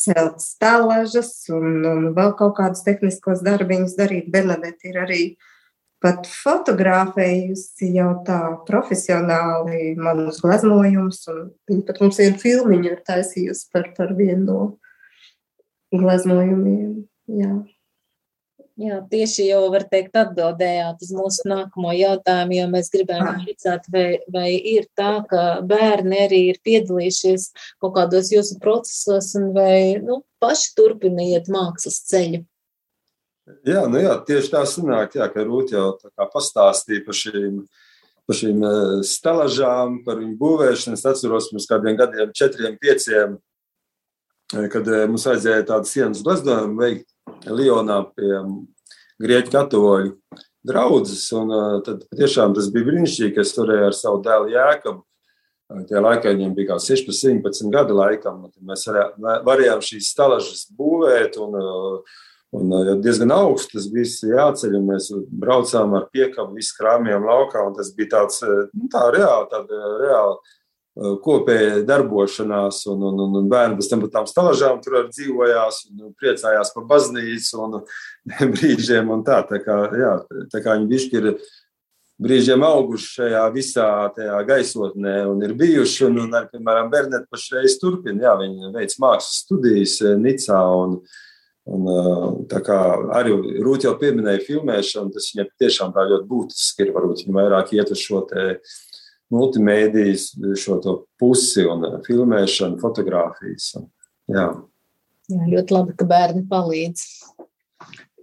celt 0.00 0.42
stālažas 0.42 1.32
un, 1.52 1.84
un 1.84 2.10
vēl 2.16 2.34
kaut 2.38 2.56
kādus 2.58 2.84
tehniskos 2.86 3.42
darbiņus 3.46 3.96
darīt. 3.98 4.30
Bernadette 4.32 4.90
ir 4.90 5.00
arī 5.04 5.22
pat 6.02 6.28
fotografējusi 6.30 7.90
jau 7.96 8.10
tā 8.26 8.38
profesionāli 8.68 9.94
manus 9.98 10.40
gleznojumus, 10.44 11.24
un 11.32 11.48
viņa 11.68 11.86
pat 11.88 12.02
mums 12.04 12.20
vienu 12.22 12.42
filmiņu 12.42 12.92
ir 12.92 13.02
taisījusi 13.06 13.66
par, 13.74 13.90
par 13.96 14.14
vienu 14.18 14.46
no 14.46 15.98
gleznojumiem. 15.98 17.02
Jā. 17.38 17.54
Jā, 18.78 19.00
tieši 19.10 19.48
jau 19.48 19.64
var 19.72 19.82
teikt 19.90 20.14
atbildējāt 20.20 21.00
uz 21.02 21.08
mūsu 21.10 21.48
nākamo 21.50 21.90
jautājumu, 21.98 22.54
jo 22.60 22.66
mēs 22.70 22.92
gribējām 22.92 23.40
redzēt, 23.42 23.88
vai, 23.90 24.04
vai 24.30 24.52
ir 24.54 24.86
tā, 24.94 25.16
ka 25.26 25.46
bērni 25.66 26.20
arī 26.28 26.38
ir 26.52 26.60
piedalījušies 26.62 27.48
kaut 27.82 27.96
kādos 27.96 28.30
jūsu 28.30 28.60
procesos 28.62 29.32
un 29.40 29.50
vai 29.56 29.98
nu, 29.98 30.20
paši 30.38 30.70
turpiniet 30.78 31.50
mākslas 31.50 31.98
ceļu. 32.06 32.44
Jā, 33.66 33.82
nu 33.90 33.98
jā, 33.98 34.14
tieši 34.28 34.52
tā 34.52 34.62
sanāk, 34.68 35.18
jā, 35.18 35.26
ka 35.32 35.42
Rūt 35.42 35.74
jau 35.74 35.88
pastāstīja 36.30 37.02
par 37.06 37.18
šīm, 37.18 37.58
par 38.30 38.38
šīm 38.38 38.64
stelažām, 39.08 40.02
par 40.06 40.22
viņu 40.22 40.36
būvēšanu. 40.38 40.94
Es 40.94 41.06
atceros 41.08 41.50
pirms 41.50 41.66
kādiem 41.66 41.98
gadiem, 41.98 42.30
četriem, 42.30 42.78
pieciem, 42.78 43.40
kad 44.48 44.88
mums 45.08 45.26
vajadzēja 45.28 45.66
tādu 45.68 45.90
sienas 45.90 46.22
gleznojumu 46.24 46.80
veikt 46.80 47.50
Lionā 47.52 48.00
pie 48.16 48.38
grieķu 49.20 49.52
katoļu 49.52 50.14
draudzes. 50.68 51.26
Un, 51.36 51.52
tad 51.86 52.06
tiešām 52.16 52.54
tas 52.56 52.70
bija 52.72 52.88
brīnišķīgi, 52.88 53.34
ka 53.36 53.44
es 53.44 53.54
turēju 53.56 53.90
ar 53.90 53.96
savu 53.96 54.22
dēlu 54.24 54.54
Jēkabu. 54.54 55.04
Tie 55.88 56.00
laikā 56.00 56.32
viņam 56.32 56.54
bija 56.56 56.70
kaut 56.72 56.86
16, 56.86 57.12
17 57.44 57.74
gadi 57.74 57.96
laikam. 57.96 58.46
Mēs 58.64 58.86
varējām 59.44 59.84
šīs 59.84 60.14
stalažas 60.14 60.64
būvēt 60.78 61.36
un, 61.44 61.58
un 62.56 62.76
diezgan 63.04 63.34
augstas 63.36 63.90
bija 63.92 64.32
jāceļ. 64.32 64.78
Mēs 64.86 65.10
braucām 65.28 65.92
ar 65.98 66.08
piekabu, 66.08 66.56
visu 66.56 66.78
krāmjām 66.78 67.28
laukā. 67.28 67.66
Tas 67.76 67.92
bija 67.96 68.14
tāds 68.16 68.40
nu, 68.48 68.88
tā 68.92 69.10
reāli, 69.12 69.50
tāda 69.52 69.92
reāli 70.00 70.38
Eh, 70.40 70.57
kopēja 71.22 71.82
darbošanās, 71.86 72.82
un, 72.90 73.04
un, 73.10 73.20
un, 73.22 73.36
un 73.42 73.48
bērni 73.50 73.78
pēc 73.78 73.90
tam 73.90 74.02
par 74.04 74.10
tām 74.16 74.26
stāžām 74.30 74.80
tur 74.82 75.04
dzīvojās 75.06 75.84
un 75.92 76.10
priecājās 76.18 76.72
par 76.74 76.88
baznīcu 76.90 77.62
un 77.64 77.78
brīžiem 78.54 79.12
un 79.14 79.22
tā. 79.26 79.42
Tā 79.48 79.62
kā, 79.62 79.78
jā, 79.98 80.12
tā 80.52 80.62
kā 80.64 80.74
viņi 80.78 80.90
bišķi 80.90 81.20
ir 81.20 81.30
brīžiem 82.18 82.64
auguši 82.66 83.12
šajā 83.20 83.44
visā 83.54 83.86
tajā 84.16 84.40
gaisotnē 84.48 85.20
un 85.30 85.46
ir 85.46 85.54
bijuši, 85.58 86.08
un, 86.08 86.18
un 86.24 86.34
arī, 86.34 86.50
piemēram, 86.56 86.90
Berneta 86.90 87.30
pašreiz 87.30 87.78
turpina, 87.78 88.26
jā, 88.26 88.34
viņi 88.42 88.74
veic 88.74 88.98
mākslas 88.98 89.44
studijas 89.44 90.00
eh, 90.02 90.18
Nicā 90.18 90.62
un, 90.82 91.00
Un, 91.68 91.82
eh, 91.84 92.28
tā 92.48 92.62
kā 92.64 92.78
arī 93.12 93.34
Rūta 93.60 93.90
jau 93.90 93.90
pieminēja 94.00 94.40
filmēšanu, 94.40 95.10
tas 95.12 95.26
viņai 95.34 95.44
tiešām 95.60 95.90
tā 95.92 96.06
ļoti 96.08 96.24
būtiski 96.30 96.86
ir. 96.86 96.94
Varbūt 96.94 97.26
viņa 97.26 97.34
vairāk 97.36 97.74
iet 97.76 97.92
uz 97.92 98.00
šo 98.00 98.22
te 98.30 98.44
uh, 98.54 98.78
multimēdijas 99.34 100.30
šo 100.58 100.78
pusi 101.20 101.64
un 101.68 101.84
uh, 101.86 101.98
filmēšanu, 102.06 102.78
fotografijas. 102.82 103.74
Jā. 104.30 104.48
Jā, 105.28 105.48
ļoti 105.52 105.76
labi, 105.76 105.96
ka 105.98 106.08
bērni 106.08 106.44
palīdz. 106.48 107.04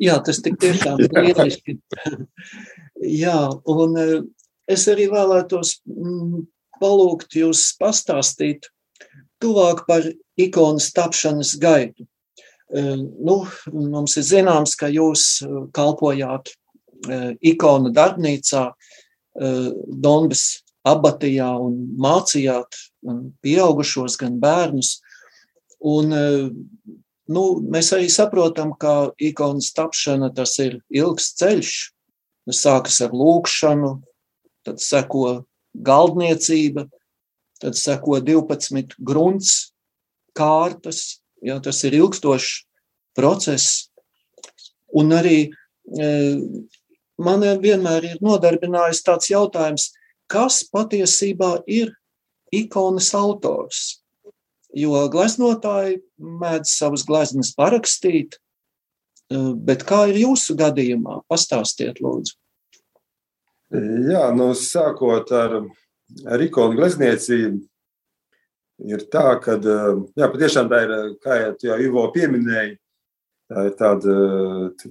Jā, 0.02 0.18
tas 0.26 0.42
tik 0.44 0.58
tiešām 0.62 1.00
ir 1.06 1.14
lieliski. 1.14 1.78
Jā, 3.06 3.38
un 3.70 4.00
uh, 4.02 4.18
es 4.72 4.88
arī 4.92 5.08
vēlētos 5.12 5.78
mm, 5.86 6.48
palūgt 6.82 7.38
jūs 7.38 7.70
pastāstīt 7.80 8.70
tuvāk 9.44 9.86
par 9.88 10.10
ikonas 10.42 10.90
tapšanas 10.96 11.56
gaitu. 11.62 12.08
Uh, 12.74 12.98
nu, 12.98 13.44
mums 13.72 14.18
ir 14.18 14.26
zināms, 14.26 14.74
ka 14.80 14.90
jūs 14.90 15.44
kalpojāt 15.76 16.56
ikonu 17.46 17.92
darbnīcā 17.94 18.62
Donbas 19.36 20.46
abatijā 20.86 21.50
un 21.62 21.78
mācījāt 22.02 22.78
gan 23.06 23.22
pieaugušos, 23.46 24.18
gan 24.22 24.38
bērnus. 24.42 25.00
Un, 25.86 26.14
e, 26.14 26.26
nu, 27.34 27.44
mēs 27.74 27.92
arī 27.96 28.10
saprotam, 28.14 28.74
ka 28.78 29.12
ikonas 29.22 29.72
tapšana 29.76 30.32
tas 30.36 30.58
ir 30.64 30.80
ilgs 30.94 31.34
ceļš. 31.40 31.74
Sākas 32.54 33.00
ar 33.02 33.14
lūkšanu, 33.18 33.96
tad 34.66 34.82
seko 34.82 35.46
galdniecība, 35.74 36.86
tad 37.62 37.78
seko 37.80 38.20
12 38.22 38.94
grunts 39.02 39.72
kārtas. 40.38 41.22
Ja, 41.46 41.58
tas 41.62 41.82
ir 41.86 41.98
ilgstošs 41.98 42.66
process. 43.18 43.90
Un 44.96 45.12
arī 45.14 45.38
e, 45.46 46.10
man 47.18 47.46
vienmēr 47.62 48.12
ir 48.12 48.24
nodarbinājis 48.24 49.04
tāds 49.06 49.30
jautājums, 49.32 49.90
kas 50.32 50.64
patiesībā 50.72 51.60
ir 51.68 51.94
ikonas 52.54 53.12
autors. 53.18 54.02
Jo 54.76 55.06
gleznotāji 55.12 56.02
mēdz 56.20 56.72
savus 56.80 57.06
gleznas 57.08 57.54
parakstīt, 57.56 58.36
eh, 59.32 59.54
bet 59.56 59.86
kā 59.88 60.10
ir 60.12 60.20
jūsu 60.26 60.58
gadījumā? 60.60 61.22
Pastāstiet, 61.32 62.02
lūdzu. 62.04 62.36
Jā, 64.12 64.30
nu, 64.36 64.52
sākot 64.54 65.32
ar, 65.32 65.62
ar 66.28 66.44
ikonu 66.44 66.78
glezniecību, 66.78 67.64
ir 68.86 69.06
tā, 69.12 69.40
ka 69.42 69.56
eh, 69.56 70.02
jā, 70.20 70.28
patiešām 70.28 70.70
tā 70.72 70.82
ir, 70.86 70.96
kā 71.24 71.40
jau 71.64 71.80
Ivo 71.82 72.10
pieminēja, 72.12 72.76
Tā 73.46 73.68
ir 73.68 73.76
tāda, 73.78 74.14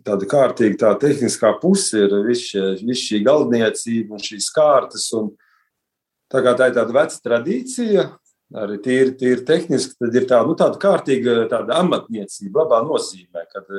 tāda 0.07 0.27
kārtīga 0.31 0.79
tā 0.79 0.91
tehniskā 1.03 1.57
puse, 1.59 2.05
ir 2.05 2.13
viss 2.23 2.53
vis 2.87 3.01
šī 3.03 3.25
galdniecība 3.27 4.15
un 4.15 4.23
šīs 4.23 4.47
kārtas. 4.55 5.09
Un 5.19 5.33
tā 6.31 6.43
tā 6.45 6.69
ir 6.71 6.77
tāda 6.77 6.95
veca 6.95 7.19
tradīcija, 7.25 8.05
arī 8.63 8.79
tīri, 8.85 9.17
tīri 9.19 9.47
tehniski, 9.49 9.99
tad 9.99 10.21
ir 10.21 10.29
tā, 10.31 10.45
nu, 10.47 10.55
tāda 10.59 10.79
kārtīga 10.79 11.49
tāda 11.51 11.81
amatniecība, 11.83 12.63
labā 12.63 12.85
nozīmē, 12.87 13.43
kad, 13.51 13.75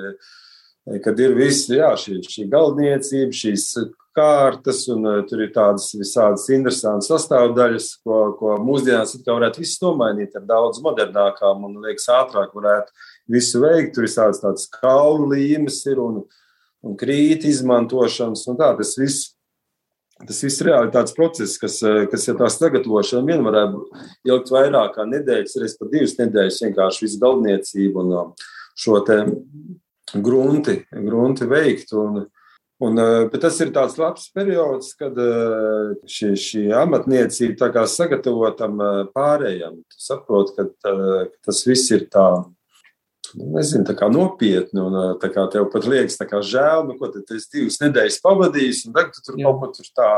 kad 1.07 1.23
ir 1.23 1.37
viss, 1.39 1.69
jā, 1.71 1.93
šī, 1.99 2.19
šī 2.27 2.49
galdniecība, 2.51 3.31
šīs 3.31 3.69
kārtas, 4.15 4.85
un 4.91 5.07
tur 5.29 5.43
ir 5.43 5.51
tādas 5.55 5.89
visādas 5.95 6.47
interesantas 6.55 7.09
sastāvdaļas, 7.11 7.89
ko, 8.03 8.19
ko 8.39 8.55
mūsdienās 8.63 9.17
varētu 9.27 9.63
viss 9.63 9.81
nomainīt 9.83 10.35
ar 10.35 10.45
daudz 10.47 10.83
modernākām 10.83 11.67
un 11.67 11.81
liekas 11.83 12.07
ātrāk 12.15 12.55
varētu 12.55 12.91
visu 13.31 13.61
veikt. 13.63 13.93
Tur 13.95 14.07
ir 14.07 14.13
tādas, 14.13 14.41
tādas 14.43 14.67
kaulu 14.71 15.31
līmes 15.33 15.79
ir 15.89 16.01
un, 16.03 16.21
un 16.85 16.99
krīt 16.99 17.47
izmantošanas. 17.49 18.45
Un 18.51 18.59
tā, 18.61 18.73
tas 18.79 18.95
viss. 18.99 19.31
Tas 20.15 20.37
viss 20.45 20.61
ir 20.63 20.69
reāli 20.69 20.93
tāds 20.93 21.11
process, 21.11 21.57
kas, 21.59 21.81
kas 22.07 22.23
ja 22.23 22.33
tā 22.39 22.47
sagatavošana 22.47 23.27
vien 23.27 23.41
varētu 23.43 23.81
ilgt 24.29 24.47
vairāk 24.53 24.93
kā 24.95 25.03
nedēļas, 25.11 25.57
reizes 25.59 25.75
pat 25.75 25.89
divas 25.91 26.13
nedēļas 26.21 26.59
vienkārši 26.63 27.03
visu 27.03 27.19
galdniecību 27.19 27.99
un 27.99 28.13
um, 28.21 28.29
šo 28.79 29.01
te 29.03 29.17
grunti, 30.23 30.77
grunti 31.09 31.49
veikt. 31.51 31.91
Un, 31.99 32.23
Un, 32.83 32.97
uh, 32.99 33.29
bet 33.31 33.39
tas 33.39 33.55
ir 33.63 33.69
tāds 33.71 33.95
labs 33.95 34.25
periods, 34.35 34.89
kad 34.99 35.15
uh, 35.15 35.93
šī, 36.11 36.33
šī 36.35 36.63
amatniecība 36.75 37.85
sagatavotam 37.87 38.81
uh, 38.83 38.97
pārējiem. 39.15 39.77
Tu 39.87 40.01
saproti, 40.03 40.57
ka 40.59 40.65
tas 41.47 41.61
viss 41.63 41.93
ir 41.95 42.09
tā 42.11 42.25
nu, 43.35 43.51
nezinu, 43.57 43.85
tā 43.87 43.95
kā 43.97 44.09
nopietni. 44.11 44.81
Un, 44.81 44.97
tā 45.21 45.29
kā 45.33 45.45
tev 45.51 45.69
pat 45.73 45.87
liekas, 45.89 46.17
kā 46.29 46.41
žēl, 46.45 46.87
nu, 46.87 46.97
ko 46.99 47.11
tu 47.13 47.23
esi 47.35 47.51
divas 47.59 47.79
nedēļas 47.83 48.23
pavadījis, 48.23 48.87
un 48.87 48.97
tagad 48.97 49.15
tu 49.15 49.23
tur 49.27 49.39
jā. 49.39 49.45
kaut 49.45 49.61
ko 49.61 49.69
tur 49.75 49.89
tā, 49.99 50.09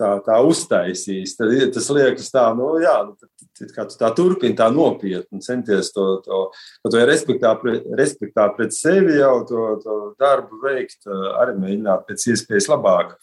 tā, 0.00 0.10
tā 0.26 0.38
uztaisījis. 0.48 1.36
Tad 1.38 1.54
tas 1.76 1.90
liekas 1.94 2.30
tā, 2.34 2.44
nu, 2.58 2.68
jā, 2.82 2.94
nu, 3.08 3.66
kā 3.76 3.86
tu 3.88 3.98
tā 4.00 4.12
turpini 4.16 4.58
tā 4.58 4.68
nopietni 4.74 5.42
centies 5.44 5.92
to, 5.94 6.06
to, 6.26 6.44
to 6.88 7.04
respektā, 7.08 7.54
pret, 7.60 7.86
respektā 7.98 8.48
pret 8.56 8.74
sevi 8.76 9.18
jau 9.20 9.36
to, 9.48 9.66
to 9.84 9.98
darbu 10.22 10.62
veikt, 10.64 11.06
arī 11.42 11.58
mēģināt 11.60 12.08
pēc 12.08 12.30
iespējas 12.34 12.70
labāk. 12.72 13.16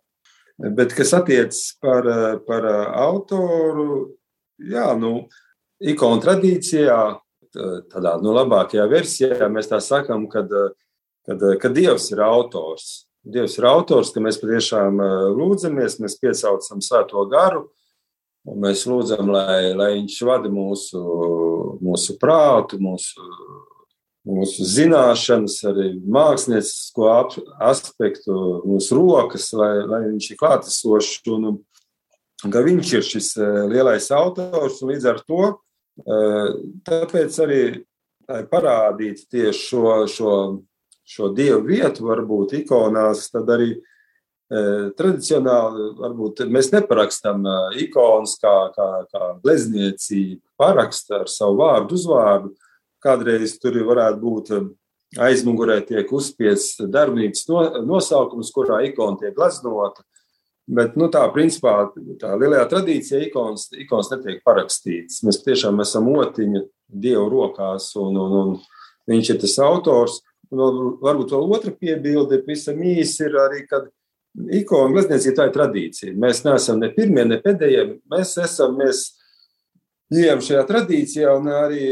Bet, 0.59 0.91
kas 0.91 1.13
attiecas 1.15 1.61
par, 1.79 2.07
par 2.47 2.65
autoru, 2.99 4.17
jā, 4.59 4.91
nu, 4.99 5.29
ikonu 5.79 6.19
tradīcijā 6.23 6.99
tādā 7.53 8.15
nu, 8.23 8.33
labākajā 8.35 8.85
versijā 8.89 9.49
mēs 9.51 9.69
tā 9.71 9.79
sakām, 9.83 10.27
kad, 10.31 10.51
kad, 11.27 11.45
kad 11.61 11.75
Dievs 11.75 12.09
ir 12.13 12.23
autors. 12.25 13.05
Dievs 13.29 13.57
ir 13.59 13.67
autors, 13.67 14.13
ka 14.15 14.23
mēs 14.23 14.39
patiešām 14.41 15.01
lūdzamies, 15.35 15.99
mēs 15.99 16.17
piesaucam 16.21 16.81
Svēto 16.83 17.25
garu, 17.31 17.67
un 18.47 18.61
mēs 18.63 18.85
lūdzam, 18.89 19.31
lai, 19.33 19.73
lai 19.75 19.91
Viņš 19.97 20.19
vada 20.27 20.51
mūsu, 20.51 21.01
mūsu 21.83 22.15
prātu, 22.21 22.79
mūsu, 22.81 23.27
mūsu 24.29 24.67
zināšanas, 24.69 25.59
arī 25.67 25.89
māksliniecisko 25.99 27.09
aspektu, 27.69 28.37
mūsu 28.69 28.99
rokas, 29.01 29.49
lai, 29.57 29.73
lai 29.83 30.03
Viņš 30.07 30.31
ir 30.31 30.39
klātesošs 30.39 31.33
un 31.35 31.57
ka 32.47 32.63
Viņš 32.63 32.93
ir 32.95 33.03
šis 33.03 33.33
lielais 33.67 34.07
autors, 34.15 34.79
un 34.79 34.93
līdz 34.93 35.11
ar 35.11 35.25
to 35.27 35.57
Tāpēc 36.87 37.37
arī 37.43 37.61
parādīt 38.51 39.25
tieši 39.31 39.59
šo, 39.59 39.93
šo, 40.09 40.33
šo 41.07 41.29
dievu 41.35 41.63
vietu, 41.69 42.07
varbūt 42.09 42.59
ikonās, 42.61 43.29
tad 43.33 43.49
arī 43.55 43.73
tradicionāli 44.49 45.91
varbūt 45.99 46.41
mēs 46.49 46.71
neparakstam 46.73 47.43
ikonas 47.77 48.33
kā, 48.41 48.53
kā, 48.73 48.87
kā 49.13 49.27
glezniecība, 49.43 50.41
paraksta 50.57 51.21
ar 51.21 51.29
savu 51.29 51.61
vārdu, 51.61 51.99
uzvārdu. 51.99 52.55
Kādreiz 52.99 53.53
tur 53.61 53.77
varētu 53.87 54.19
būt 54.19 54.49
aizmugurē 55.21 55.79
tiek 55.87 56.09
uzspiests 56.11 56.81
darbnīcas 56.91 57.45
nosaukums, 57.87 58.49
kurā 58.53 58.81
ikona 58.89 59.21
tiek 59.21 59.37
glaznota. 59.37 60.03
Bet, 60.69 60.97
nu, 60.99 61.07
tā 61.09 61.23
principā, 61.33 61.73
tā 62.21 62.35
lielajā 62.37 62.65
tradīcijā 62.69 63.23
ikonas, 63.25 63.67
ikonas 63.73 64.11
netiek 64.13 64.43
parakstītas. 64.45 65.23
Mēs 65.25 65.41
tiešām 65.45 65.81
esam 65.81 66.11
otiņa 66.13 66.65
Dievu 66.89 67.25
rokās, 67.29 67.91
un, 67.97 68.17
un, 68.17 68.35
un 68.37 68.51
viņš 69.09 69.31
ir 69.33 69.39
tas 69.41 69.55
autors. 69.65 70.19
Un 70.49 70.61
vēl, 70.61 70.77
varbūt 71.01 71.33
vēl 71.33 71.55
otra 71.57 71.73
piebilde, 71.73 72.41
pavisam 72.45 72.81
īsi, 72.85 73.23
ir 73.25 73.37
arī, 73.41 73.63
kad 73.69 73.89
ikona 74.59 74.93
glezniecība 74.93 75.39
tā 75.39 75.47
ir 75.49 75.55
tradīcija. 75.57 76.17
Mēs 76.21 76.43
neesam 76.45 76.81
ne 76.81 76.89
pirmie, 76.93 77.25
ne 77.25 77.39
pēdējie. 77.41 77.85
Mēs 78.09 78.35
esam, 78.41 78.77
mēs 78.77 79.03
ejam 80.13 80.41
šajā 80.41 80.63
tradīcijā, 80.69 81.33
un 81.37 81.49
arī 81.53 81.89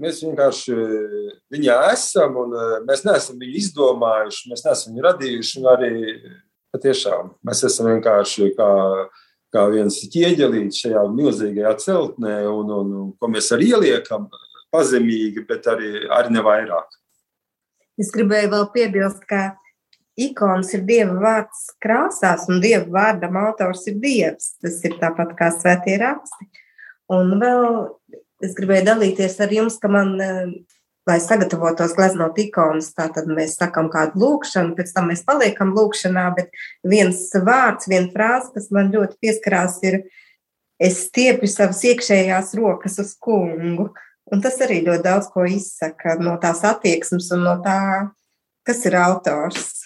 mēs 0.00 0.20
vienkārši 0.24 0.76
viņā 1.52 1.78
esam, 1.92 2.40
un 2.44 2.56
eh, 2.56 2.74
mēs 2.88 3.04
neesam 3.06 3.40
viņu 3.40 3.60
izdomājuši, 3.60 4.50
mēs 4.52 4.64
neesam 4.66 4.92
viņu 4.92 5.06
radījuši, 5.08 5.60
un 5.60 5.70
arī 5.72 5.92
patiešām 6.74 7.32
mēs 7.46 7.62
esam 7.68 7.92
vienkārši 7.92 8.50
kā, 8.58 8.70
kā 9.54 9.64
viens 9.72 10.00
ķieģelīts 10.12 10.82
šajā 10.84 11.06
milzīgajā 11.14 11.74
celtnē, 11.84 12.36
un, 12.50 12.74
un, 12.80 12.92
un 13.02 13.10
ko 13.18 13.30
mēs 13.30 13.52
arī 13.54 13.70
ieliekam 13.72 14.28
pazemīgi, 14.74 15.46
bet 15.48 15.68
arī, 15.70 16.08
arī 16.12 16.34
ne 16.34 16.42
vairāk. 16.44 16.98
Es 18.00 18.10
gribēju 18.14 18.50
vēl 18.50 18.64
piebilst, 18.74 19.22
ka 19.30 19.52
ikonas 20.18 20.72
ir 20.74 20.82
dieva 20.86 21.14
vārds 21.22 21.68
krāsās, 21.82 22.48
un 22.50 22.62
dieva 22.62 22.86
vārdam 22.96 23.38
autors 23.38 23.86
ir 23.90 24.00
dievs. 24.02 24.54
Tas 24.62 24.80
ir 24.86 24.96
tāpat 25.00 25.34
kā 25.38 25.50
svētie 25.54 25.98
raksti. 26.02 26.48
Un 27.14 27.36
vēl 27.38 27.66
es 28.44 28.54
gribēju 28.56 28.88
dalīties 28.88 29.38
ar 29.44 29.52
jums, 29.54 29.78
ka 29.78 29.90
man, 29.92 30.14
eh, 30.20 30.54
lai 31.08 31.18
sagatavotos 31.20 31.92
gleznot 31.96 32.38
ikonas, 32.40 32.90
tātad 32.96 33.28
mēs 33.28 33.58
sakam 33.58 33.90
kādu 33.92 34.22
lūkšanu, 34.22 34.74
pēc 34.78 34.92
tam 34.96 35.10
mēs 35.12 35.24
paliekam 35.26 35.74
lūkšanā, 35.76 36.24
bet 36.36 36.54
viens 36.86 37.26
vārds, 37.34 37.88
viena 37.90 38.08
frāze, 38.14 38.52
kas 38.54 38.70
man 38.74 38.92
ļoti 38.94 39.18
pieskarās, 39.20 39.78
ir 39.84 40.00
es 40.80 41.04
stiepju 41.10 41.50
savas 41.50 41.84
iekšējās 41.84 42.54
rokas 42.58 42.98
uz 43.02 43.14
kungu. 43.20 43.90
Un 44.32 44.40
tas 44.40 44.56
arī 44.64 44.80
ļoti 44.86 45.04
daudz 45.04 45.28
ko 45.34 45.44
izsaka 45.44 46.16
no 46.16 46.38
tās 46.40 46.62
attieksmes 46.64 47.28
un 47.36 47.44
no 47.44 47.58
tā, 47.64 47.80
kas 48.64 48.80
ir 48.88 48.96
autors. 48.96 49.84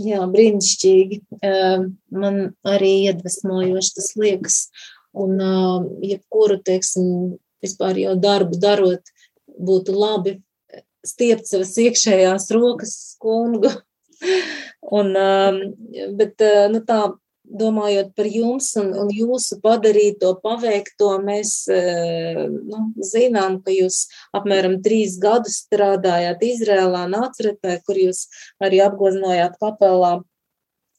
Jā, 0.00 0.22
brīnišķīgi. 0.32 1.20
Man 2.16 2.38
arī 2.64 2.94
iedvesmojoši 3.10 3.94
tas 3.98 4.08
liekas. 4.16 4.58
Un 5.12 5.36
jebkuru, 6.00 6.56
teiksim, 6.64 7.36
vispār 7.60 8.00
jau 8.00 8.14
darbu 8.16 8.56
darot, 8.56 9.12
būtu 9.58 9.96
labi 9.96 10.36
stiept 11.06 11.48
savas 11.50 11.74
iekšējās 11.82 12.50
rokas 12.54 12.94
kungu. 13.22 13.72
Un, 14.98 15.14
bet, 16.18 16.42
nu 16.70 16.80
tā, 16.86 17.00
domājot 17.42 18.12
par 18.16 18.28
jums 18.30 18.70
un, 18.80 18.90
un 18.98 19.10
jūsu 19.12 19.58
padarīto, 19.62 20.32
paveikto, 20.42 21.10
mēs 21.24 21.54
nu, 21.68 22.82
zinām, 23.04 23.60
ka 23.64 23.74
jūs 23.74 24.06
apmēram 24.36 24.78
trīs 24.84 25.18
gadus 25.22 25.62
strādājāt 25.66 26.44
Izrēlā, 26.48 27.06
Nācretē, 27.12 27.78
kur 27.86 27.98
jūs 27.98 28.26
arī 28.62 28.82
apgleznojāt 28.86 29.58
kapelā 29.62 30.20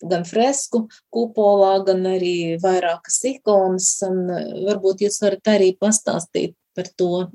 gan 0.03 0.25
fresku 0.27 0.87
kupolā, 1.13 1.77
gan 1.87 2.03
arī 2.11 2.59
vairākas 2.61 3.21
ikonas, 3.29 3.95
un 4.07 4.27
varbūt 4.67 5.05
jūs 5.05 5.21
varat 5.23 5.55
arī 5.55 5.73
pastāstīt 5.79 6.57
par 6.75 6.91
to. 6.99 7.29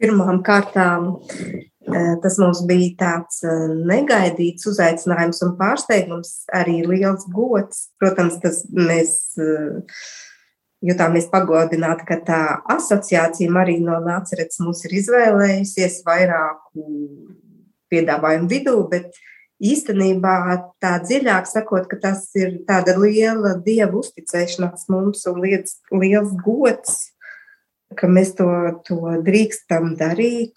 Pirmām 0.00 0.40
kārtām 0.46 1.10
eh, 1.18 2.14
tas 2.22 2.38
mums 2.40 2.62
bija 2.68 2.94
tāds 3.02 3.42
eh, 3.44 3.66
negaidīts 3.90 4.68
uzaicinājums 4.70 5.42
un 5.44 5.54
pārsteigums, 5.60 6.32
arī 6.56 6.80
liels 6.88 7.26
gods. 7.34 7.90
Protams, 8.00 8.38
tas 8.40 8.62
mēs 8.72 9.14
eh, 9.40 9.98
jutāmies 10.88 11.28
pagodināti, 11.32 12.06
ka 12.08 12.20
tā 12.24 12.42
asociācija 12.72 13.52
Marija 13.52 13.84
no 13.84 13.98
Nācerets 14.06 14.62
mūs 14.64 14.86
ir 14.88 14.96
izvēlējusies 15.02 16.00
vairāku 16.06 16.86
piedāvājumu 17.92 18.48
vidū, 18.48 18.78
bet 18.88 19.20
īstenībā 19.60 20.34
tā 20.80 20.96
dziļāk 21.04 21.48
sakot, 21.50 21.84
ka 21.90 22.00
tas 22.00 22.24
ir 22.38 22.62
tāda 22.68 22.96
liela 22.96 23.58
dieva 23.60 23.92
uzticēšanās 24.00 24.88
mums 24.88 25.26
un 25.28 25.42
liels, 25.44 25.76
liels 25.92 26.32
gods, 26.40 27.10
ka 27.96 28.10
mēs 28.10 28.34
to, 28.38 28.48
to 28.86 29.00
drīkstam 29.26 29.94
darīt. 29.98 30.56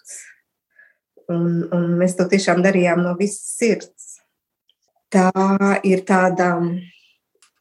Un, 1.30 1.64
un 1.72 1.86
mēs 1.98 2.18
to 2.18 2.26
tiešām 2.28 2.60
darījām 2.64 3.00
no 3.00 3.14
visas 3.16 3.56
sirds. 3.56 4.10
Tā 5.14 5.30
ir 5.86 6.02
tāda 6.04 6.50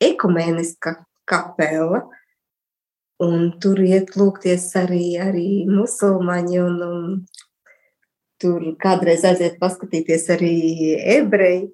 ekumēniska 0.04 0.98
kapela, 1.30 2.02
un 3.24 3.54
tur 3.64 3.80
iet 3.86 4.18
lūgties 4.20 4.66
arī, 4.82 5.16
arī 5.22 5.48
musulmaņi 5.70 6.60
un, 6.60 6.78
un 6.84 7.08
tur 8.42 8.66
kādreiz 8.84 9.24
aiziet 9.30 9.60
paskatīties 9.62 10.28
arī 10.36 10.54
ebreji. 11.20 11.70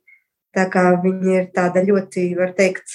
Tā 0.54 0.66
kā 0.70 0.92
viņi 1.02 1.36
ir 1.40 1.50
tāda 1.54 1.82
ļoti, 1.86 2.28
var 2.38 2.54
teikt, 2.58 2.94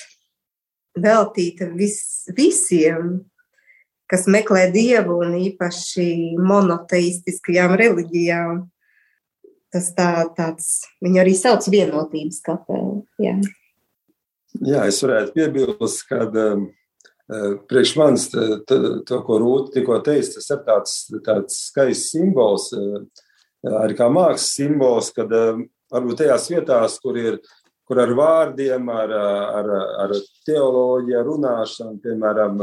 veltīta 0.98 1.68
vis, 1.74 2.26
visiem, 2.34 3.16
kas 4.14 4.28
meklē 4.30 4.68
dievu 4.74 5.18
un 5.24 5.34
īpaši 5.40 6.38
monoteistiskajām 6.38 7.74
reliģijām. 7.80 8.62
Tas 9.74 9.90
tā, 9.96 10.08
tāds, 10.36 10.70
viņi 11.02 11.20
arī 11.24 11.34
sauc 11.34 11.66
vienotības 11.66 12.38
kapelu. 12.46 13.02
Jā. 13.18 13.34
Jā, 14.62 14.84
es 14.86 15.00
varētu 15.02 15.34
piebilst, 15.34 16.04
ka 16.06 16.28
um, 16.30 16.68
uh, 17.26 17.56
priekš 17.66 17.96
manis 17.98 18.28
to, 18.30 19.18
ko 19.26 19.40
Rūta 19.42 19.74
tikko 19.74 19.98
teica, 20.06 20.36
tas 20.36 20.50
ir 20.54 20.62
tāds, 20.68 20.94
tāds 21.26 21.58
skaists 21.72 22.14
simbols. 22.14 22.70
Uh, 22.78 23.02
arī 23.82 23.98
kā 23.98 24.06
mākslas 24.12 24.52
simbols, 24.54 25.10
kad 25.16 25.30
eh, 25.32 25.62
varbūt 25.92 26.20
tajās 26.20 26.50
vietās, 26.52 26.98
kur 27.02 27.18
ir 27.18 27.38
kur 27.88 28.00
ar 28.00 28.12
vārdiem, 28.16 28.88
ar, 28.88 29.10
ar, 29.58 29.70
ar 30.04 30.12
teoloģiju, 30.48 31.24
runāšanu, 31.26 31.98
piemēram, 32.04 32.62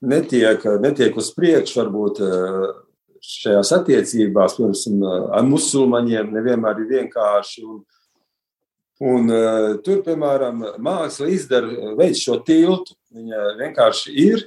netiek, 0.00 0.64
netiek 0.80 1.16
uz 1.20 1.30
priekšu, 1.36 1.80
varbūt 1.80 2.20
eh, 2.24 2.68
šajās 3.20 3.72
attiecībās, 3.76 4.56
piemēram, 4.58 5.32
ar 5.36 5.48
musulmaņiem, 5.48 6.30
nevienmēr 6.36 6.82
ir 6.82 6.92
vienkārši. 6.94 7.66
Un, 7.66 7.82
un 9.10 9.34
eh, 9.34 9.66
tur, 9.84 10.00
piemēram, 10.06 10.64
māksla 10.82 11.28
izdara, 11.34 11.92
veids 11.98 12.24
šo 12.24 12.40
tiltu. 12.46 12.96
Viņa 13.10 13.44
vienkārši 13.60 14.16
ir, 14.22 14.46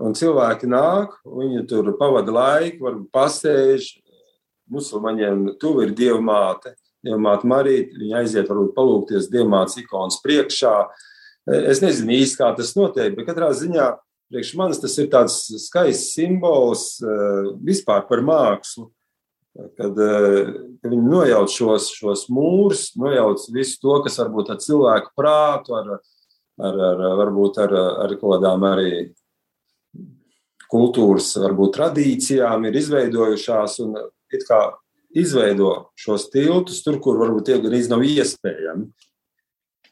un 0.00 0.14
cilvēki 0.18 0.68
nāk, 0.70 1.16
viņi 1.24 1.64
tur 1.70 1.92
pavada 1.98 2.34
laiku, 2.34 2.88
varbūt 2.88 3.10
pasēž, 3.14 3.92
musulmaņiem 4.70 5.56
tuvu 5.60 5.86
ir 5.86 5.94
Dieva 5.96 6.20
māte. 6.22 6.74
Dieva 7.02 7.18
māte 7.22 7.48
Marija, 7.48 7.88
viņa 7.96 8.20
aiziet, 8.20 8.50
varbūt 8.50 8.74
palūkties 8.76 9.30
Dievmātes 9.32 9.78
ikonas 9.80 10.20
priekšā. 10.24 10.74
Es 11.70 11.80
nezinu 11.82 12.12
īsti, 12.18 12.38
kā 12.38 12.50
tas 12.58 12.74
notiek, 12.76 13.14
bet 13.16 13.26
katrā 13.30 13.48
ziņā 13.56 13.88
priekš 14.30 14.54
manis 14.58 14.80
tas 14.82 14.96
ir 15.02 15.10
tāds 15.12 15.36
skaists 15.66 16.14
simbols 16.16 16.86
eh, 17.02 17.52
vispār 17.66 18.06
par 18.08 18.24
mākslu. 18.26 18.88
Kad, 19.76 19.98
eh, 19.98 20.52
viņi 20.86 21.02
nojauc 21.02 21.50
šos, 21.52 21.90
šos 21.98 22.28
mūrus, 22.32 22.90
nojauc 22.98 23.48
visu 23.54 23.80
to, 23.82 23.98
kas 24.04 24.20
varbūt 24.22 24.54
ar 24.54 24.60
cilvēku 24.62 25.10
prātu, 25.18 25.74
ar, 25.80 25.96
ar, 26.60 26.84
ar, 26.92 27.02
varbūt 27.24 27.58
ar, 27.64 27.74
ar 28.06 28.14
kaut 28.20 28.36
kādām 28.36 28.68
arī 28.70 28.92
kultūras, 30.70 31.32
varbūt 31.42 31.74
tradīcijām 31.76 32.68
ir 32.68 32.78
izveidojušās. 32.78 33.80
Un 33.84 33.98
it 34.30 34.46
kā 34.46 34.60
izveido 35.16 35.90
šos 35.98 36.28
tiltus 36.30 36.82
tur, 36.84 37.00
kur 37.02 37.18
varbūt 37.20 37.48
tie 37.48 37.58
gan 37.62 37.74
nav 37.90 38.04
iespējami. 38.06 38.90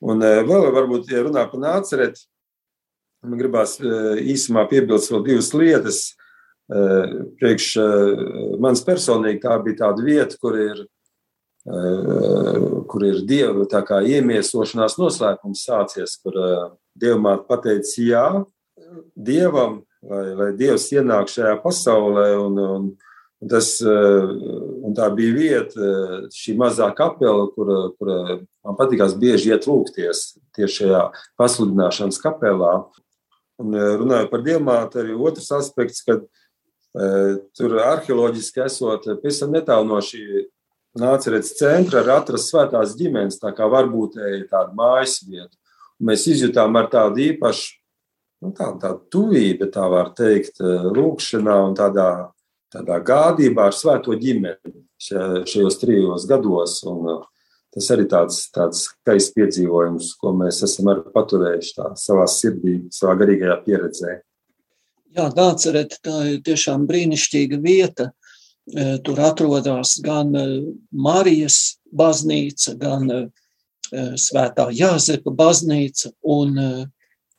Un 0.09 0.22
e, 0.22 0.35
vēl 0.46 0.68
varbūt, 0.74 1.11
ja 1.11 1.24
runā 1.27 1.42
par 1.51 1.62
nācereti, 1.62 2.29
man 3.26 3.40
gribās 3.40 3.76
e, 3.81 3.90
īsumā 4.35 4.66
piebilst 4.70 5.12
vēl 5.12 5.24
divas 5.26 5.50
lietas. 5.57 6.02
E, 6.68 6.85
priekš 7.40 7.72
manis 8.61 8.85
personīgi 8.85 9.42
tā 9.44 9.57
bija 9.64 9.85
tāda 9.87 10.04
vieta, 10.04 10.37
kur 10.40 10.59
ir, 10.61 10.85
kur 12.88 13.02
ir 13.04 13.18
dieva 13.28 13.66
iemiesošanās 14.09 14.94
noslēpums 14.96 15.64
sācies, 15.68 16.14
kur 16.22 16.38
dievmāte 16.96 17.44
pateica 17.48 18.04
jā 18.04 18.28
dievam, 19.12 19.83
lai, 20.00 20.24
lai 20.38 20.48
dievs 20.57 20.87
ienāk 20.94 21.28
šajā 21.28 21.59
pasaulē 21.64 22.31
un, 22.40 22.62
un 22.62 22.88
Un 23.38 23.46
tas, 23.46 23.68
un 23.87 24.94
tā 24.98 25.07
bija 25.14 25.35
vieta, 25.37 25.90
šī 26.35 26.57
mazā 26.59 26.88
kapela, 26.98 27.44
kur, 27.54 27.68
kur 27.94 28.09
man 28.66 28.78
patīkās 28.78 29.14
bieži 29.18 29.52
iet 29.52 29.68
lūgties 29.70 30.33
tieši 30.59 30.81
šajā 30.81 31.02
pasludināšanas 31.38 32.18
kapelā. 32.18 32.72
Un 33.59 33.75
eh, 33.75 33.94
runājot 34.01 34.31
par 34.33 34.44
diamātu, 34.47 35.03
arī 35.03 35.16
otrs 35.18 35.51
aspekts, 35.59 36.05
kad 36.07 36.27
Tur 37.55 37.77
arheoloģiski 37.85 38.64
esot 38.64 39.05
pavisam 39.21 39.53
netālu 39.53 39.87
no 39.90 39.99
šī 40.03 40.23
nācerētas 40.99 41.53
centra, 41.59 42.01
ir 42.03 42.11
atrasts 42.11 42.51
svētās 42.51 42.94
ģimenes, 42.99 43.38
tā 43.42 43.53
kā 43.55 43.68
varbūt 43.71 44.16
tāda 44.49 44.73
mājas 44.77 45.21
vieta. 45.27 45.53
Mēs 46.03 46.25
izjutām 46.33 46.79
ar 46.79 46.88
tādu 46.90 47.23
īpašu, 47.27 47.77
nu, 48.42 48.53
tādu, 48.57 48.81
tādu 48.83 49.01
tuvību, 49.14 49.68
tā 49.75 49.85
var 49.90 50.12
teikt, 50.16 50.62
lūkšanā 50.62 51.59
un 51.68 51.77
tādā, 51.79 52.09
tādā 52.73 52.99
gādībā 53.05 53.68
ar 53.68 53.77
svēto 53.77 54.16
ģimeni 54.18 54.75
šajos 54.99 55.79
trijos 55.83 56.27
gados. 56.31 56.81
Un, 56.88 57.21
tas 57.74 57.90
arī 57.94 58.07
tāds, 58.11 58.44
tāds 58.54 58.87
skaists 58.88 59.35
piedzīvojums, 59.37 60.14
ko 60.20 60.33
mēs 60.37 60.62
esam 60.66 60.90
paturējuši 61.14 61.74
tā, 61.76 61.90
savā 62.00 62.26
sirdī, 62.31 62.81
savā 62.94 63.16
garīgajā 63.20 63.59
pieredzē. 63.66 64.14
Jā, 65.16 65.28
Nācerēt, 65.35 65.98
tā 66.04 66.18
ir 66.35 66.40
tiešām 66.46 66.87
brīnišķīga 66.88 67.59
vieta. 67.64 68.11
E, 68.68 68.98
tur 69.04 69.20
atrodas 69.24 69.94
gan 70.04 70.35
e, 70.37 70.44
Marijas 70.92 71.78
baznīca, 71.96 72.74
gan 72.81 73.09
e, 73.11 73.20
Svētā 74.20 74.66
Jāzepa 74.76 75.33
baznīca, 75.33 76.11
un 76.28 76.59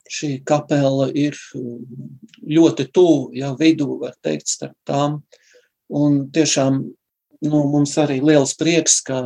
šī 0.09 0.29
kapela 0.41 1.05
ir 1.13 1.37
ļoti 2.41 2.87
tuvu, 2.89 3.27
jau 3.37 3.51
vidū, 3.59 3.99
var 4.01 4.15
teikt, 4.25 4.49
starp 4.49 4.73
tām. 4.89 5.19
Un 5.93 6.23
tiešām 6.33 6.79
nu, 7.45 7.61
mums 7.69 7.93
arī 8.01 8.17
liels 8.25 8.55
prieks, 8.57 8.97
ka 9.05 9.21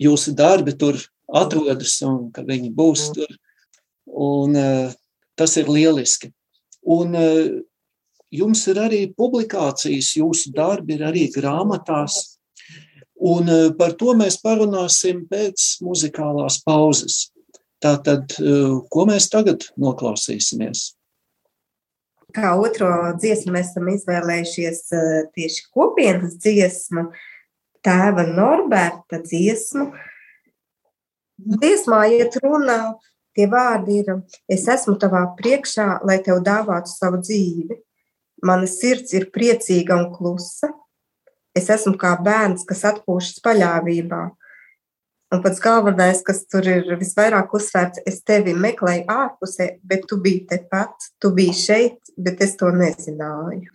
jūsu 0.00 0.34
darbi 0.36 0.74
tur 0.78 0.98
atrodas 1.28 1.96
un 2.06 2.30
ka 2.34 2.44
viņi 2.46 2.70
būs 2.74 3.08
tur. 3.16 3.30
Un, 4.04 4.54
tas 5.34 5.56
ir 5.58 5.70
lieliski. 5.72 6.30
Un 6.84 7.16
jums 8.34 8.64
ir 8.70 8.80
arī 8.82 9.00
publikācijas, 9.16 10.14
jūsu 10.18 10.52
darbi 10.54 10.98
ir 10.98 11.06
arī 11.08 11.28
grāmatās, 11.34 12.38
un 13.16 13.48
par 13.78 13.94
to 13.98 14.14
mēs 14.18 14.36
parunāsim 14.42 15.24
pēc 15.30 15.78
muzikālās 15.84 16.60
pauzes. 16.66 17.30
Tātad, 17.82 18.36
ko 18.90 19.06
mēs 19.08 19.28
tagad 19.32 19.66
noklausīsimies? 19.80 20.92
Kā 22.34 22.54
otro 22.58 22.88
dziesmu 23.20 23.52
mēs 23.54 23.70
esam 23.70 23.90
izvēlējušies 23.92 24.80
tieši 25.36 25.66
kopienas 25.74 26.34
dziesmu, 26.42 27.10
tēva 27.84 28.26
Norberta 28.28 29.20
dziesmu. 29.22 29.90
Dziesmā 31.44 32.04
iet 32.14 32.38
runā 32.42 32.94
Tie 33.34 33.48
vārdi 33.50 33.98
ir: 34.02 34.12
Es 34.50 34.68
esmu 34.70 34.94
tavā 35.02 35.24
priekšā, 35.38 35.88
lai 36.06 36.20
tev 36.22 36.40
dāvātu 36.46 36.92
savu 36.92 37.20
dzīvi. 37.22 37.80
Mana 38.46 38.68
sirds 38.70 39.14
ir 39.16 39.30
priecīga 39.34 39.98
un 39.98 40.08
klusa. 40.14 40.70
Es 41.54 41.70
esmu 41.70 41.96
kā 41.98 42.14
bērns, 42.22 42.64
kas 42.68 42.84
atpūšas 42.90 43.42
paļāvībā. 43.44 44.22
Un 45.34 45.42
pats 45.42 45.62
galvenais, 45.62 46.20
kas 46.22 46.44
tur 46.46 46.66
ir 46.68 46.92
visvairāk 47.00 47.54
uzsvērts, 47.58 48.04
es 48.06 48.20
tevi 48.22 48.54
meklēju 48.54 49.06
ārpusē, 49.10 49.70
bet 49.82 50.06
tu 50.10 50.20
biji 50.22 50.44
tepat, 50.50 51.10
tu 51.18 51.32
biji 51.34 51.56
šeit, 51.58 52.14
bet 52.18 52.42
es 52.44 52.54
to 52.60 52.70
nezināju. 52.74 53.72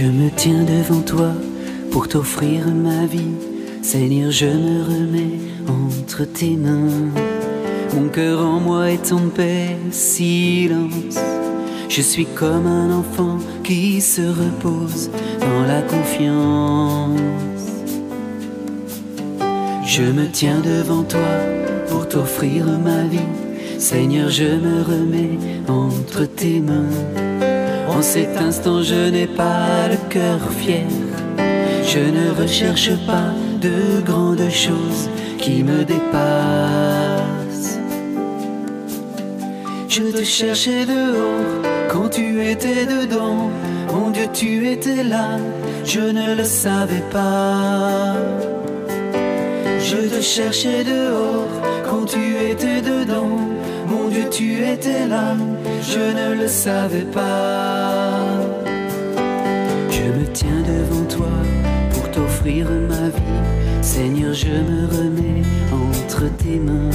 Je 0.00 0.04
me 0.04 0.30
tiens 0.30 0.62
devant 0.62 1.00
toi 1.00 1.32
pour 1.90 2.06
t'offrir 2.06 2.68
ma 2.68 3.04
vie. 3.06 3.34
Seigneur, 3.82 4.30
je 4.30 4.46
me 4.46 4.84
remets 4.84 5.40
entre 5.66 6.22
tes 6.24 6.54
mains. 6.54 7.10
Mon 7.96 8.08
cœur 8.08 8.46
en 8.46 8.60
moi 8.60 8.92
est 8.92 9.10
en 9.12 9.28
paix, 9.28 9.76
silence. 9.90 11.18
Je 11.88 12.00
suis 12.00 12.26
comme 12.26 12.68
un 12.68 12.96
enfant 12.96 13.38
qui 13.64 14.00
se 14.00 14.22
repose 14.22 15.10
dans 15.40 15.66
la 15.66 15.82
confiance. 15.82 17.18
Je 19.84 20.04
me 20.04 20.28
tiens 20.30 20.60
devant 20.60 21.02
toi 21.02 21.34
pour 21.88 22.06
t'offrir 22.06 22.66
ma 22.66 23.02
vie. 23.02 23.32
Seigneur, 23.80 24.30
je 24.30 24.44
me 24.44 24.80
remets 24.80 25.38
entre 25.66 26.24
tes 26.24 26.60
mains. 26.60 27.27
En 27.88 28.02
cet 28.02 28.36
instant, 28.36 28.82
je 28.82 29.10
n'ai 29.10 29.26
pas 29.26 29.88
le 29.90 29.96
cœur 30.08 30.40
fier. 30.60 30.86
Je 31.84 31.98
ne 31.98 32.40
recherche 32.40 32.90
pas 33.06 33.32
de 33.60 34.00
grandes 34.04 34.50
choses 34.50 35.08
qui 35.38 35.62
me 35.64 35.84
dépassent. 35.84 37.28
Je 39.88 40.02
te 40.02 40.22
cherchais 40.22 40.84
dehors 40.84 41.62
quand 41.88 42.10
tu 42.10 42.44
étais 42.46 42.86
dedans. 42.86 43.50
Mon 43.92 44.10
Dieu, 44.10 44.26
tu 44.32 44.68
étais 44.68 45.02
là, 45.02 45.38
je 45.84 46.00
ne 46.00 46.34
le 46.36 46.44
savais 46.44 47.04
pas. 47.10 48.14
Je 49.80 49.96
te 49.96 50.20
cherchais 50.20 50.84
dehors 50.84 51.48
quand 51.88 52.04
tu 52.04 52.36
étais 52.50 52.80
dedans. 52.82 53.38
Mon 53.86 54.08
Dieu, 54.08 54.26
tu 54.30 54.62
étais 54.62 55.06
là, 55.08 55.34
je 55.82 55.98
ne 55.98 56.40
le 56.40 56.48
savais 56.48 57.04
pas. 57.04 58.20
Je 59.90 60.02
me 60.18 60.26
tiens 60.32 60.62
devant 60.66 61.04
toi 61.04 61.32
pour 61.92 62.10
t'offrir 62.10 62.66
ma 62.88 63.08
vie. 63.08 63.82
Seigneur, 63.82 64.32
je 64.34 64.48
me 64.48 64.86
remets 64.86 65.42
entre 65.72 66.24
tes 66.36 66.58
mains. 66.58 66.90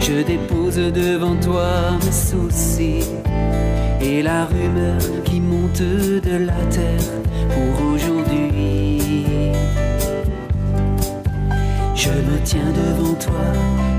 Je 0.00 0.22
dépose 0.22 0.76
devant 0.76 1.36
toi 1.36 1.68
mes 2.04 2.12
soucis 2.12 3.04
et 4.00 4.22
la 4.22 4.46
rumeur 4.46 5.00
qui 5.24 5.40
monte 5.40 5.82
de 5.82 6.46
la 6.46 6.60
terre 6.70 7.10
pour 7.50 7.86
aujourd'hui. 7.92 9.00
Je 11.94 12.10
me 12.10 12.38
tiens 12.44 12.72
devant 12.84 13.14
toi 13.14 13.44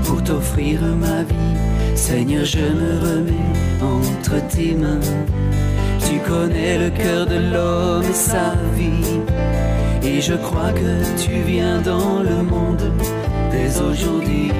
pour 0.04 0.22
t'offrir 0.24 0.80
ma 0.82 1.22
vie. 1.22 1.79
Seigneur, 2.00 2.46
je 2.46 2.58
me 2.60 2.98
remets 2.98 3.82
entre 3.82 4.40
tes 4.48 4.72
mains. 4.72 5.00
Tu 6.08 6.18
connais 6.26 6.78
le 6.78 6.88
cœur 6.88 7.26
de 7.26 7.36
l'homme 7.52 8.04
et 8.08 8.14
sa 8.14 8.54
vie. 8.74 9.20
Et 10.02 10.22
je 10.22 10.32
crois 10.32 10.72
que 10.72 10.92
tu 11.22 11.42
viens 11.46 11.78
dans 11.82 12.22
le 12.22 12.42
monde 12.42 12.90
dès 13.52 13.78
aujourd'hui. 13.82 14.50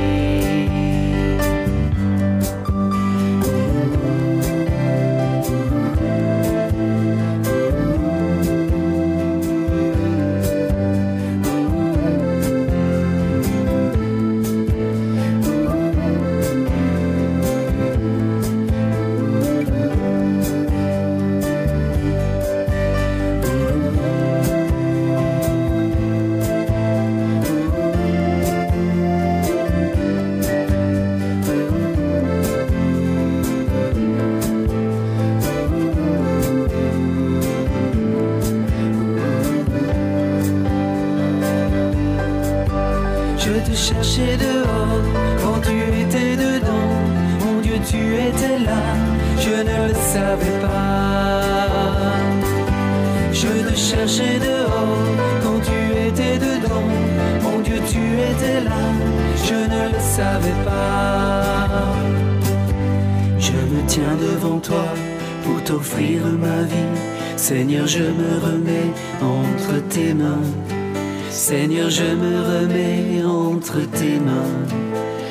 Je 71.91 72.15
me 72.15 72.33
remets 72.51 73.25
entre 73.25 73.85
tes 73.99 74.19
mains. 74.21 74.69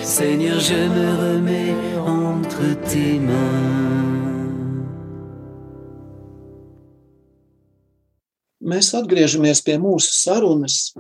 Seigneur, 0.04 0.60
je 0.60 0.90
me 0.90 1.08
remets 1.24 1.98
entre 2.06 2.76
tes 2.90 3.20
mains. 3.20 3.90
mēs 8.70 8.94
atgriežamies 8.98 9.64
pie 9.66 9.78
mūsu 9.82 10.14
sarunas, 10.14 10.94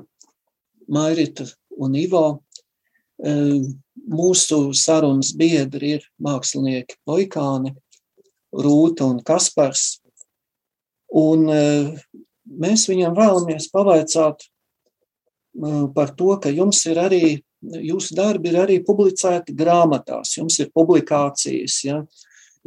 Mairita 0.90 1.46
un 1.78 1.96
Ivo. 2.00 2.24
Mūsu 4.10 4.60
sarunas 4.74 5.34
biedri 5.38 5.96
ir 5.98 6.06
mākslinieki 6.24 6.98
Poikāni, 7.08 7.76
Rūta 8.56 9.06
un 9.06 9.20
Kaspars. 9.26 10.00
Un 11.14 11.46
mēs 11.50 12.88
viņam 12.90 13.18
vēlamies 13.18 13.70
pavaicāt 13.74 14.48
par 15.96 16.14
to, 16.16 16.36
ka 16.42 16.52
jums 16.54 16.82
ir 16.88 17.00
arī, 17.02 17.24
jūsu 17.62 18.16
darbi 18.16 18.52
ir 18.52 18.60
arī 18.62 18.80
publicēti 18.86 19.56
grāmatās, 19.58 20.38
jums 20.38 20.60
ir 20.62 20.72
publikācijas, 20.76 21.82
ja? 21.88 22.00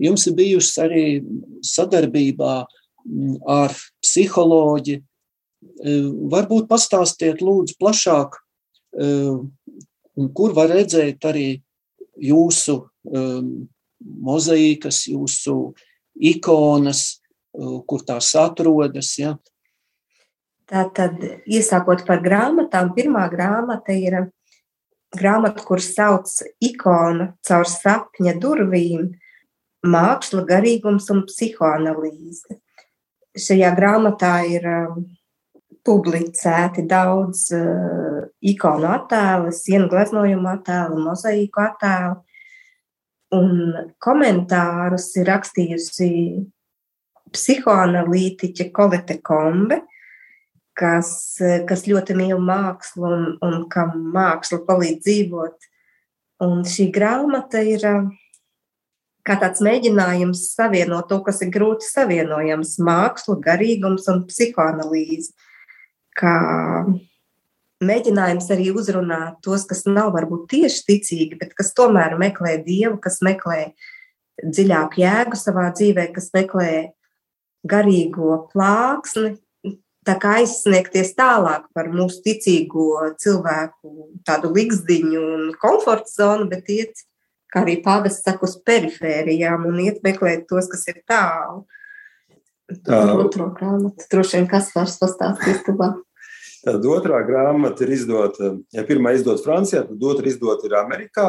jums 0.00 0.26
ir 0.28 0.36
bijusi 0.36 0.80
arī 0.82 1.06
sadarbībā 1.64 2.54
ar 3.48 3.74
psiholoģi. 4.02 5.00
Varbūt 6.32 6.68
pastāstiet 6.70 7.42
lūdzu 7.42 7.76
plašāk, 7.80 8.38
kur 10.36 10.54
var 10.56 10.72
redzēt 10.74 11.24
arī 11.28 11.46
jūsu 12.20 12.78
mozaīkas, 14.02 15.06
jūsu 15.12 15.56
ikonas, 16.32 17.22
kur 17.52 18.04
tās 18.06 18.32
atrodas. 18.38 19.14
Ja? 19.20 19.36
Tātad, 20.72 21.18
iesākot 21.44 22.06
par 22.08 22.22
grāmatām, 22.24 22.94
pirmā 22.96 23.26
grāmata 23.28 23.92
ir 23.92 24.14
grāmata, 25.12 25.64
kuras 25.68 25.90
sauc 25.92 26.30
ikona 26.64 27.34
caur 27.44 27.68
sapņa 27.68 28.38
durvīm, 28.40 29.10
māksla, 29.84 30.46
garīgums 30.48 31.10
un 31.12 31.26
psihoanalīze. 31.28 32.56
Šajā 33.36 33.72
grāmatā 33.76 34.32
ir 34.48 34.64
um, 34.68 35.04
publicēti 35.84 36.86
daudz 36.88 37.46
uh, 37.56 38.24
ikonu 38.40 38.88
attēlu, 38.94 39.52
sienu 39.52 39.90
gleznojumu 39.92 40.54
attēlu, 40.54 41.04
mozaīku 41.04 41.64
attēlu, 41.66 42.20
un 43.36 43.92
komentārus 44.00 45.10
ir 45.20 45.28
rakstījusi 45.32 46.12
psihoanalītiķe 47.32 48.68
Kolete 48.72 49.20
Kombe, 49.24 49.82
kas, 50.78 51.38
kas 51.68 51.86
ļoti 51.86 52.16
mīl 52.18 52.40
mākslu 52.42 53.06
un, 53.08 53.28
un 53.44 53.62
kam 53.72 53.94
māksla 54.14 54.62
palīdz 54.66 55.04
dzīvot. 55.04 55.70
Un 56.42 56.64
šī 56.66 56.88
grāmata 56.94 57.60
ir 57.62 57.84
uh, 57.86 58.10
kā 59.26 59.36
tāds 59.38 59.62
mēģinājums 59.64 60.44
savienot 60.56 61.08
to, 61.10 61.20
kas 61.26 61.42
ir 61.44 61.52
grūti 61.54 61.86
savienojams- 61.86 62.76
mākslu, 62.88 63.38
garīgums 63.42 64.08
un 64.10 64.24
psihoanalīze. 64.26 65.32
Kā 66.18 66.36
mēģinājums 67.82 68.50
arī 68.50 68.70
uzrunāt 68.74 69.40
tos, 69.42 69.64
kas 69.66 69.86
nav 69.86 70.12
varbūt 70.14 70.48
tieši 70.48 70.84
ticīgi, 70.88 71.38
bet 71.38 71.54
kas 71.54 71.72
tomēr 71.72 72.18
meklē 72.18 72.58
dievu, 72.64 73.00
kas 73.00 73.20
meklē 73.20 73.72
dziļāku 74.42 75.02
jēgu 75.02 75.38
savā 75.38 75.70
dzīvē, 75.72 76.12
kas 76.12 76.30
meklē 76.34 76.92
garīgo 77.66 78.50
plāksni, 78.52 79.38
tā 80.06 80.16
kā 80.20 80.36
aizsniegties 80.40 81.14
tālāk 81.18 81.68
par 81.74 81.90
mūsu 81.92 82.22
ticīgo 82.24 83.14
cilvēku 83.22 84.08
tādu 84.26 84.52
likzdiņu 84.56 85.22
un 85.22 85.50
komforta 85.62 86.10
zonu, 86.10 86.48
bet 86.50 86.70
iet, 86.72 87.04
kā 87.52 87.62
arī 87.64 87.78
pāvests 87.84 88.24
saka, 88.26 88.48
uz 88.48 88.56
perifērijām 88.66 89.66
un 89.68 89.80
iet 89.84 90.02
meklēt 90.06 90.48
tos, 90.50 90.70
kas 90.72 90.86
ir 90.90 91.02
tālu. 91.08 91.64
Tā 92.86 93.02
otro 93.18 93.50
grāmatu 93.56 94.06
droši 94.10 94.38
vien 94.38 94.48
kas 94.48 94.70
vairs 94.74 94.96
pastāstīs 95.00 95.60
tuvāk. 95.66 96.00
Tad 96.62 96.84
otrā 96.86 97.18
grāmata 97.26 97.82
ir 97.82 97.96
izdota, 97.96 98.52
ja 98.70 98.84
pirmā 98.86 99.16
izdota 99.16 99.42
Francijā, 99.42 99.82
tad 99.88 100.04
otra 100.06 100.30
izdota 100.30 100.68
ir 100.68 100.76
Amerikā. 100.78 101.26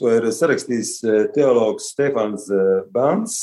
To 0.00 0.12
ir 0.12 0.26
sarakstījis 0.32 0.92
eh, 1.04 1.22
teologs 1.34 1.90
Stefans 1.94 2.46
eh, 2.52 2.82
Bans. 2.92 3.34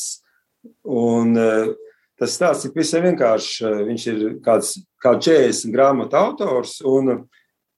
Un 0.86 1.38
eh, 1.38 1.74
tas 2.20 2.36
stāsts 2.38 2.68
ir 2.68 2.76
visai 2.76 3.04
vienkāršs. 3.06 3.62
Viņš 3.88 4.08
ir 4.14 4.24
kāds, 4.46 4.76
kā 5.04 5.16
40 5.18 5.74
grāmatu 5.74 6.20
autors, 6.20 6.80
un 6.86 7.28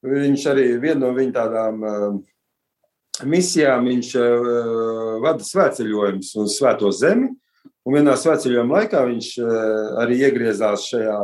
viņš 0.06 0.46
arī 0.54 0.68
viena 0.80 1.08
no 1.08 1.14
viņa 1.18 1.36
tādām 1.36 1.84
misijām 3.28 3.90
viņš 3.90 4.14
vada 5.26 5.44
svētceļojumus 5.44 6.32
uz 6.40 6.56
Svēto 6.56 6.92
zemi. 6.96 7.34
Un 7.88 7.96
vienā 7.96 8.14
svētceļojuma 8.20 8.80
laikā 8.80 9.04
viņš 9.10 9.28
arī 10.00 10.22
iegriezās 10.24 10.88
šajā 10.92 11.20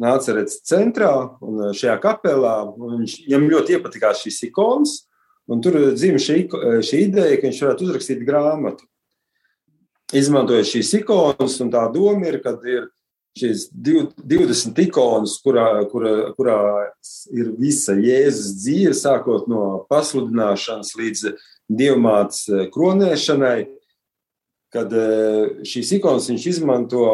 Nācerets 0.00 0.58
centrā 0.66 1.12
un 1.44 1.68
eh, 1.68 1.74
šajā 1.76 1.94
kapelā. 2.02 2.56
Viņš, 2.74 3.18
viņam 3.28 3.50
ļoti 3.52 3.76
iepatikās 3.76 4.24
šīs 4.24 4.40
ikonas, 4.48 4.96
un 5.50 5.62
tur 5.62 5.78
dzimta 5.94 6.22
šī, 6.24 6.38
eh, 6.48 6.80
šī 6.82 7.04
ideja, 7.08 7.38
ka 7.38 7.48
viņš 7.48 7.62
varētu 7.66 7.86
uzrakstīt 7.86 8.24
grāmatu. 8.26 8.88
Izmantojot 10.14 10.68
šīs 10.70 10.92
ikonas, 11.00 11.58
un 11.64 11.72
tā 11.72 11.84
doma 11.94 12.28
ir, 12.30 12.38
ka 12.44 12.54
ir 12.70 12.88
šīs 13.38 13.66
20 13.74 14.78
ikonas, 14.84 15.36
kurā, 15.42 15.66
kurā, 15.90 16.14
kurā 16.38 16.58
ir 17.34 17.50
visa 17.58 17.96
Jēzus 17.98 18.54
dzīve, 18.60 18.94
sākot 18.94 19.48
no 19.50 19.84
pasludināšanas 19.90 20.94
līdz 21.00 21.32
dievmātes 21.66 22.46
eh, 22.52 22.68
kronēšanai, 22.74 23.58
kad 24.74 24.90
šīs 25.66 25.92
ikonas 26.00 26.26
viņš 26.30 26.46
izmanto 26.50 27.04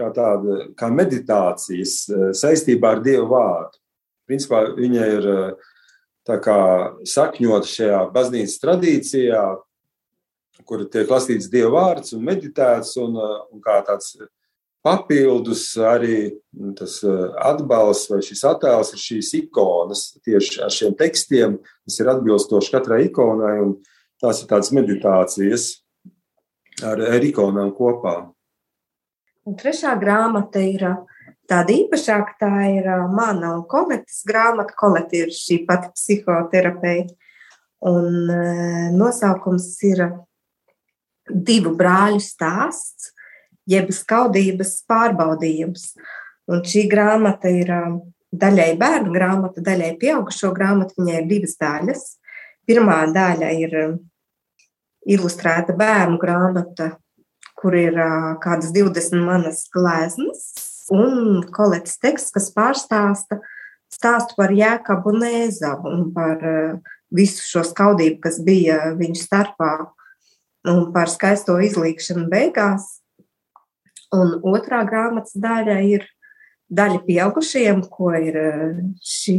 kā 0.00 0.10
tāda 0.14 0.70
kā 0.78 0.88
meditācijas 0.92 1.96
eh, 2.08 2.30
saistībā 2.36 2.96
ar 2.96 3.02
Dievu 3.04 3.28
vārdu. 3.32 3.80
Principā 4.30 4.64
viņa 4.76 5.08
ir 5.16 5.28
eh, 5.34 5.66
sakņota 7.10 7.66
šajā 7.66 8.00
baznīcas 8.14 8.60
tradīcijā, 8.62 9.42
kur 10.66 10.84
tiek 10.92 11.10
lasīts 11.10 11.50
Dieva 11.52 11.72
vārds 11.76 12.14
un 12.16 12.24
meditēts, 12.26 12.96
un, 13.00 13.16
eh, 13.16 13.36
un 13.52 13.62
kā 13.64 13.80
tāds 13.86 14.16
papildus 14.84 15.64
arī 15.76 16.30
mm, 16.30 16.72
tas 16.78 16.96
atbalsts 17.50 18.08
vai 18.12 18.22
šis 18.24 18.46
attēls 18.48 18.94
ir 18.94 19.02
šīs 19.02 19.34
ikonas 19.42 20.06
tieši 20.24 20.62
ar 20.64 20.72
šiem 20.72 20.96
tekstiem, 20.96 21.58
kas 21.84 22.00
ir 22.00 22.08
atbilstoši 22.14 22.72
katrai 22.72 23.02
ikonai, 23.10 23.56
un 23.66 23.76
tās 24.22 24.40
ir 24.40 24.48
tādas 24.48 24.72
meditācijas 24.72 25.70
ar, 26.84 27.00
ar 27.00 27.28
ikonām 27.28 27.74
kopā. 27.76 28.30
Un 29.48 29.56
trešā 29.58 29.94
grāmata 30.00 30.60
ir 30.64 30.84
tāda 31.50 31.74
īpašāka. 31.74 32.36
Tā 32.40 32.52
ir 32.70 32.88
mana 33.10 33.54
un 33.56 33.64
koletes 33.68 34.22
grāmata. 34.28 34.76
Kolete 34.78 35.24
ir 35.24 35.34
šī 35.34 35.62
pati 35.68 35.92
psihoterapeita. 35.96 37.16
Un 37.90 38.28
nosaukums 39.00 39.70
ir 39.88 40.04
divu 41.32 41.74
brāļu 41.78 42.20
stāsts, 42.24 43.10
jeb 43.70 43.90
skaudības 43.94 44.80
pārbaudījums. 44.90 45.92
Un 46.50 46.64
šī 46.66 46.86
grāmata 46.90 47.50
ir 47.54 47.70
daļai 48.30 48.72
bērnu 48.80 49.12
grāmata, 49.14 49.62
daļai 49.62 49.92
pieaugušo 50.00 50.50
grāmatu. 50.56 50.96
Viņai 50.98 51.20
ir 51.20 51.28
divas 51.30 51.54
daļas. 51.60 52.02
Pirmā 52.66 53.04
daļa 53.14 53.52
ir 53.58 53.76
ilustrēta 55.10 55.74
bērnu 55.78 56.18
grāmata 56.20 56.90
kur 57.60 57.76
ir 57.76 57.96
kādas 58.40 58.72
20 58.74 59.24
manas 59.26 59.64
gleznas 59.74 60.44
un 60.90 61.42
kolekts 61.54 61.98
teksts, 62.02 62.32
kas 62.34 62.48
pārstāsta 62.54 63.40
stāstu 63.92 64.36
par 64.38 64.54
Jēkabu 64.54 65.12
un 65.12 65.26
Ēzavu 65.28 65.92
un 65.92 66.06
par 66.14 66.40
visu 67.14 67.44
šo 67.44 67.64
skaudību, 67.66 68.20
kas 68.24 68.40
bija 68.46 68.94
viņu 68.98 69.18
starpā 69.18 69.72
un 70.68 70.90
par 70.94 71.12
skaisto 71.12 71.58
izlīkšanu 71.62 72.26
beigās. 72.32 72.88
Un 74.12 74.40
otrā 74.42 74.82
grāmatas 74.88 75.36
daļa 75.38 75.78
ir 75.86 76.08
daļa 76.70 77.00
pieaugušiem, 77.06 77.84
ko 77.90 78.10
ir 78.18 78.36
šī 79.02 79.38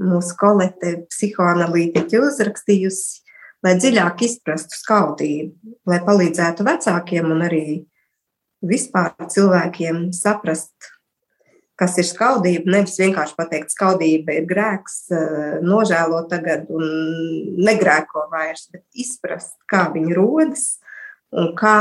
mūsu 0.00 0.36
kolekte 0.40 0.96
psihoanalītiķa 1.12 2.24
uzrakstījusi 2.24 3.26
lai 3.66 3.76
dziļāk 3.80 4.24
izprastu 4.26 4.78
skaudību, 4.78 5.76
lai 5.90 6.00
palīdzētu 6.06 6.66
vecākiem 6.66 7.30
un 7.34 7.44
arī 7.46 7.64
vispār 8.66 9.14
cilvēkiem 9.32 10.10
saprast, 10.16 10.74
kas 11.78 11.98
ir 12.00 12.08
skaudība. 12.08 12.72
Nevis 12.72 12.96
vienkārši 13.00 13.36
pateikt, 13.38 13.74
skaudība 13.74 14.36
ir 14.38 14.48
grēks, 14.48 14.98
eh, 15.12 15.60
nožēlo 15.62 16.22
tagad 16.30 16.70
un 16.70 16.84
negrēko 17.58 18.26
vairs, 18.32 18.68
bet 18.72 18.84
izprast, 18.94 19.56
kā 19.70 19.86
viņi 19.92 20.16
rodas 20.16 20.78
un 21.32 21.54
kā 21.58 21.78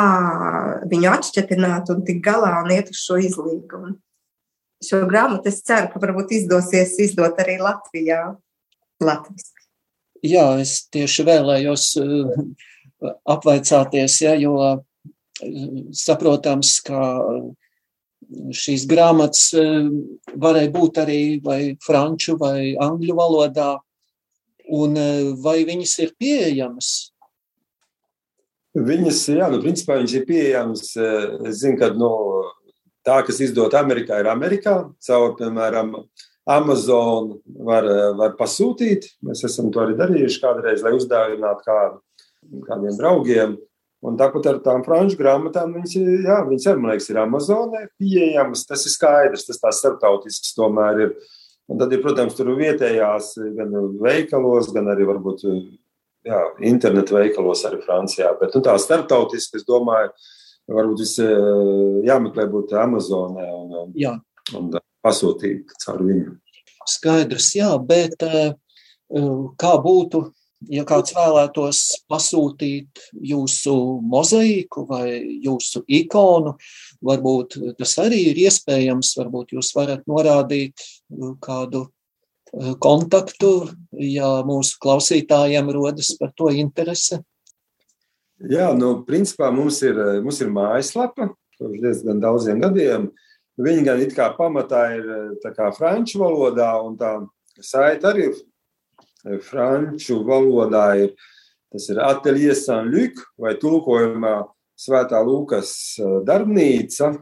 viņu 0.90 1.12
atšķetināt 1.16 1.90
un 1.94 2.04
tik 2.04 2.24
galā 2.26 2.64
un 2.64 2.72
iet 2.72 2.90
uz 2.90 3.00
šo 3.02 3.20
izlīgumu. 3.22 3.96
Šo 4.84 5.06
grāmatu 5.08 5.48
es 5.48 5.62
ceru, 5.64 5.90
ka 5.94 6.00
varbūt 6.00 6.36
izdosies 6.36 6.98
izdot 7.00 7.38
arī 7.40 7.60
Latvijā. 7.64 8.36
Latvijas 9.02 9.56
jā, 10.26 10.46
es 10.62 10.86
tieši 10.94 11.26
vēlējos 11.28 11.90
eh, 12.02 12.40
apvaicāties, 13.32 14.18
ja, 14.24 14.36
jo 14.40 14.56
eh, 14.66 14.80
saprotams, 15.96 16.78
ka 16.86 17.02
šīs 18.56 18.86
grāmatas 18.90 19.50
varēja 20.36 20.72
būt 20.74 21.02
arī 21.04 21.20
vai 21.44 21.60
franču 21.84 22.38
vai 22.42 22.76
angļu 22.82 23.18
valodā, 23.18 23.74
un 24.74 24.98
vai 25.44 25.60
viņas 25.68 25.98
ir 26.06 26.16
pieejamas? 26.20 26.94
Viņas, 28.76 29.22
jā, 29.32 29.48
nu, 29.54 29.62
principā 29.64 30.00
viņas 30.02 30.16
ir 30.18 30.26
pieejamas. 30.28 30.88
Es 31.48 31.62
zinu, 31.62 31.78
ka 31.80 31.94
no 31.96 32.12
tā, 33.06 33.22
kas 33.24 33.40
izdota 33.46 33.80
Amerikā, 33.80 34.20
ir 34.20 34.28
Amerikā, 34.32 34.80
caur, 35.06 35.36
piemēram, 35.40 35.94
Amazon 36.46 37.32
var, 37.66 37.88
var 38.20 38.36
pasūtīt. 38.38 39.08
Mēs 39.26 39.46
esam 39.48 39.72
to 39.74 39.82
arī 39.82 39.96
darījuši 39.98 40.42
kādreiz, 40.44 40.84
lai 40.86 40.94
uzdāvinātu 40.98 41.66
kādu, 41.66 42.02
kādiem 42.68 43.00
draugiem. 43.00 43.56
Un 44.06 44.18
tāpat 44.20 44.50
ar 44.52 44.60
tām 44.62 44.84
franču 44.86 45.18
grāmatām, 45.18 45.72
viņas, 45.80 45.96
jā, 46.28 46.36
viņas 46.46 46.68
arī, 46.70 46.82
man 46.82 46.92
liekas, 46.94 47.08
ir 47.10 47.20
Amazonē 47.24 47.82
pieejamas. 47.98 48.66
Tas 48.70 48.86
ir 48.86 48.94
skaidrs, 48.94 49.48
tas 49.48 49.62
tās 49.62 49.80
starptautisks 49.82 50.54
tomēr 50.58 51.02
ir. 51.08 51.16
Un 51.72 51.80
tad 51.82 51.94
ir, 51.96 52.04
protams, 52.04 52.36
tur 52.38 52.52
vietējās 52.60 53.32
gan 53.58 53.74
veikalos, 54.04 54.70
gan 54.76 54.92
arī 54.94 55.08
varbūt 55.10 55.42
jā, 55.48 56.42
internetu 56.70 57.18
veikalos 57.18 57.66
arī 57.66 57.80
Francijā. 57.82 58.30
Bet 58.38 58.54
nu, 58.54 58.62
tā 58.66 58.76
starptautiski, 58.82 59.58
es 59.58 59.66
domāju, 59.66 60.12
varbūt 60.70 61.02
viss 61.02 61.22
jāmeklē 62.06 62.46
būt 62.52 62.76
Amazonē 62.86 63.48
un, 63.56 63.96
jā. 63.98 64.14
un 64.58 64.70
pasūtīt 65.06 65.74
caur 65.82 66.06
viņu. 66.06 66.38
Skaidrs, 66.86 67.50
jā, 67.58 67.72
bet 67.82 68.22
kā 68.22 69.74
būtu 69.82 70.28
ja 70.72 70.86
kāds 70.88 71.14
vēlētos 71.16 71.82
pasūtīt 72.10 73.02
jūsu 73.32 73.76
mozaīku 74.06 74.86
vai 74.90 75.08
jūsu 75.44 75.84
ikonu, 75.88 76.56
varbūt 77.06 77.60
tas 77.80 77.98
arī 78.02 78.22
ir 78.32 78.42
iespējams. 78.46 79.16
Varbūt 79.20 79.56
jūs 79.58 79.74
varat 79.76 80.06
norādīt 80.10 80.82
uh, 80.82 81.36
kādu 81.44 81.86
uh, 81.86 82.74
kontaktu, 82.82 83.54
ja 84.00 84.40
mūsu 84.48 84.80
klausītājiem 84.82 85.72
rodas 85.76 86.16
par 86.20 86.34
to 86.38 86.52
interese. 86.54 87.22
Jā, 88.52 88.74
nu, 88.76 89.00
principā 89.08 89.48
mums 89.56 89.80
ir, 89.86 90.00
mums 90.24 90.42
ir 90.44 90.50
mājaslapa, 90.52 91.30
kopš 91.56 91.80
diezgan 91.84 92.20
daudziem 92.24 92.60
gadiem. 92.64 93.08
Viņa 93.56 93.86
gan 93.86 94.02
it 94.04 94.12
kā 94.12 94.28
pamatā 94.36 94.82
ir 94.98 95.06
kā 95.56 95.70
franču 95.72 96.20
valodā, 96.20 96.74
un 96.84 96.98
tā 97.00 97.14
saita 97.64 98.12
arī 98.12 98.26
ir 98.28 98.42
franču 99.46 100.22
valodā 100.26 100.88
ir, 101.02 101.14
tas 101.74 101.88
ir 101.90 102.02
Atelier 102.04 102.56
Saint-Luc 102.58 103.22
vai 103.42 103.56
tulkojumā 103.60 104.38
Svētā 104.76 105.22
Lūkas 105.24 105.72
eh, 106.02 106.20
darbnīca. 106.28 107.16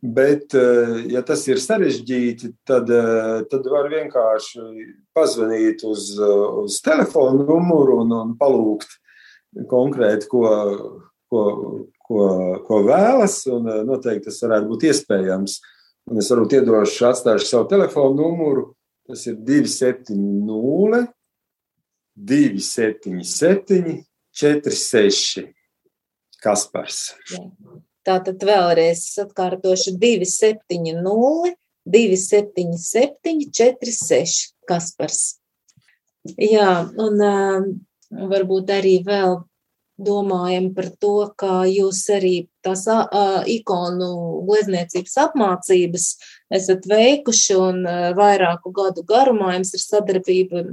Bet, 0.00 0.54
eh, 0.56 0.94
ja 1.12 1.20
tas 1.26 1.42
ir 1.50 1.60
sarežģīti, 1.60 2.54
tad, 2.66 2.88
eh, 2.90 3.42
tad 3.52 3.68
var 3.70 3.90
vienkārši 3.92 4.86
pazvanīt 5.16 5.84
uz, 5.86 6.14
uz 6.18 6.80
telefonu 6.84 7.44
numuru 7.44 8.00
un, 8.04 8.16
un 8.16 8.32
palūgt 8.40 8.96
konkrēti, 9.70 10.30
ko, 10.30 10.42
ko, 11.30 11.44
ko, 12.06 12.24
ko 12.66 12.80
vēlas. 12.86 13.42
Noteikti 13.86 14.30
tas 14.30 14.40
varētu 14.46 14.70
būt 14.72 14.88
iespējams. 14.90 15.60
Un 16.10 16.18
es 16.18 16.30
varbūt 16.32 16.56
iedošu, 16.58 17.04
atstāšu 17.10 17.46
savu 17.46 17.68
telefonu 17.70 18.16
numuru 18.24 18.70
Tas 19.08 19.26
ir 19.26 19.36
270, 19.46 21.08
277, 22.16 24.04
46. 24.32 25.46
Kaspars. 26.40 27.00
Tātad 28.06 28.40
vēlreiz 28.48 29.02
atkārtošu 29.20 29.92
270, 30.00 31.52
277, 31.84 33.50
46. 33.52 34.54
Kaspars. 34.68 35.20
Jā, 36.40 36.70
un 37.00 37.20
uh, 37.24 37.64
varbūt 38.30 38.72
arī 38.76 38.98
vēl 39.04 39.40
domājam 40.00 40.70
par 40.74 40.88
to, 41.00 41.14
ka 41.38 41.64
jūs 41.68 42.02
arī 42.12 42.34
tās 42.64 42.86
uh, 42.90 43.40
ikonu 43.48 44.10
glezniecības 44.48 45.16
apmācības 45.24 46.06
esat 46.56 46.86
veikuši 46.90 47.56
un 47.56 47.82
uh, 47.88 48.10
vairāku 48.16 48.72
gadu 48.76 49.04
garumā 49.08 49.54
jums 49.56 49.74
ir 49.76 49.84
sadarbība, 49.84 50.64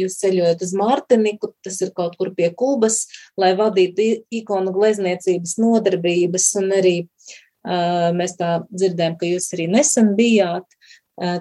jūs 0.00 0.18
ceļojat 0.22 0.62
uz 0.66 0.74
Martiniku, 0.78 1.52
tas 1.66 1.80
ir 1.84 1.92
kaut 1.96 2.16
kur 2.20 2.32
pie 2.36 2.50
Kubas, 2.54 3.04
lai 3.38 3.54
vadītu 3.58 4.08
ikonu 4.40 4.74
glezniecības 4.76 5.56
nodarbības 5.62 6.52
un 6.62 6.70
arī 6.78 6.96
uh, 7.04 8.12
mēs 8.16 8.38
tā 8.40 8.60
dzirdējam, 8.70 9.18
ka 9.20 9.34
jūs 9.34 9.52
arī 9.56 9.70
nesen 9.74 10.14
bijāt. 10.18 10.68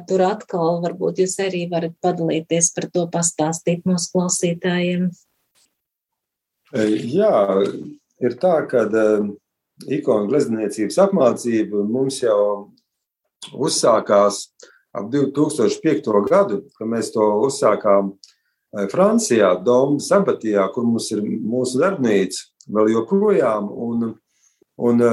Tur 0.08 0.22
atkal 0.24 0.78
varbūt 0.86 1.18
jūs 1.20 1.34
arī 1.44 1.66
varat 1.68 1.98
padalīties 2.00 2.70
par 2.78 2.86
to, 2.94 3.02
pastāstīt 3.12 3.82
mūsu 3.84 4.14
klausītājiem. 4.14 5.10
Jā, 6.76 7.36
ir 8.20 8.34
tā, 8.42 8.56
ka 8.68 8.84
ikonu 9.88 10.28
glezniecības 10.28 10.98
apmācība 11.06 11.84
mums 11.88 12.20
jau 12.20 12.74
uzsākās 13.56 14.50
ap 14.96 15.08
2005. 15.12 16.12
gadu, 16.28 16.62
kad 16.76 16.92
mēs 16.92 17.14
to 17.16 17.24
uzsākām 17.48 18.16
Francijā, 18.92 19.54
Doma 19.64 20.04
Sabatijā, 20.04 20.68
kur 20.74 20.88
mums 20.88 21.08
ir 21.16 21.24
mūsu 21.24 21.80
darbnīca 21.80 22.44
vēl 22.76 22.92
joprojām. 22.98 23.70
Un, 23.72 24.08
un, 24.76 25.04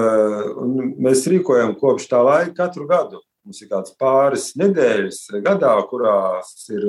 un 0.64 0.78
mēs 1.02 1.26
rīkojam 1.30 1.76
kopš 1.78 2.08
tā 2.10 2.22
laika 2.26 2.56
katru 2.64 2.88
gadu. 2.90 3.22
Mums 3.46 3.62
ir 3.62 3.70
kāds 3.70 3.94
pāris 3.98 4.52
nedēļas 4.58 5.28
gadā, 5.42 5.74
kurās 5.90 6.54
ir 6.70 6.88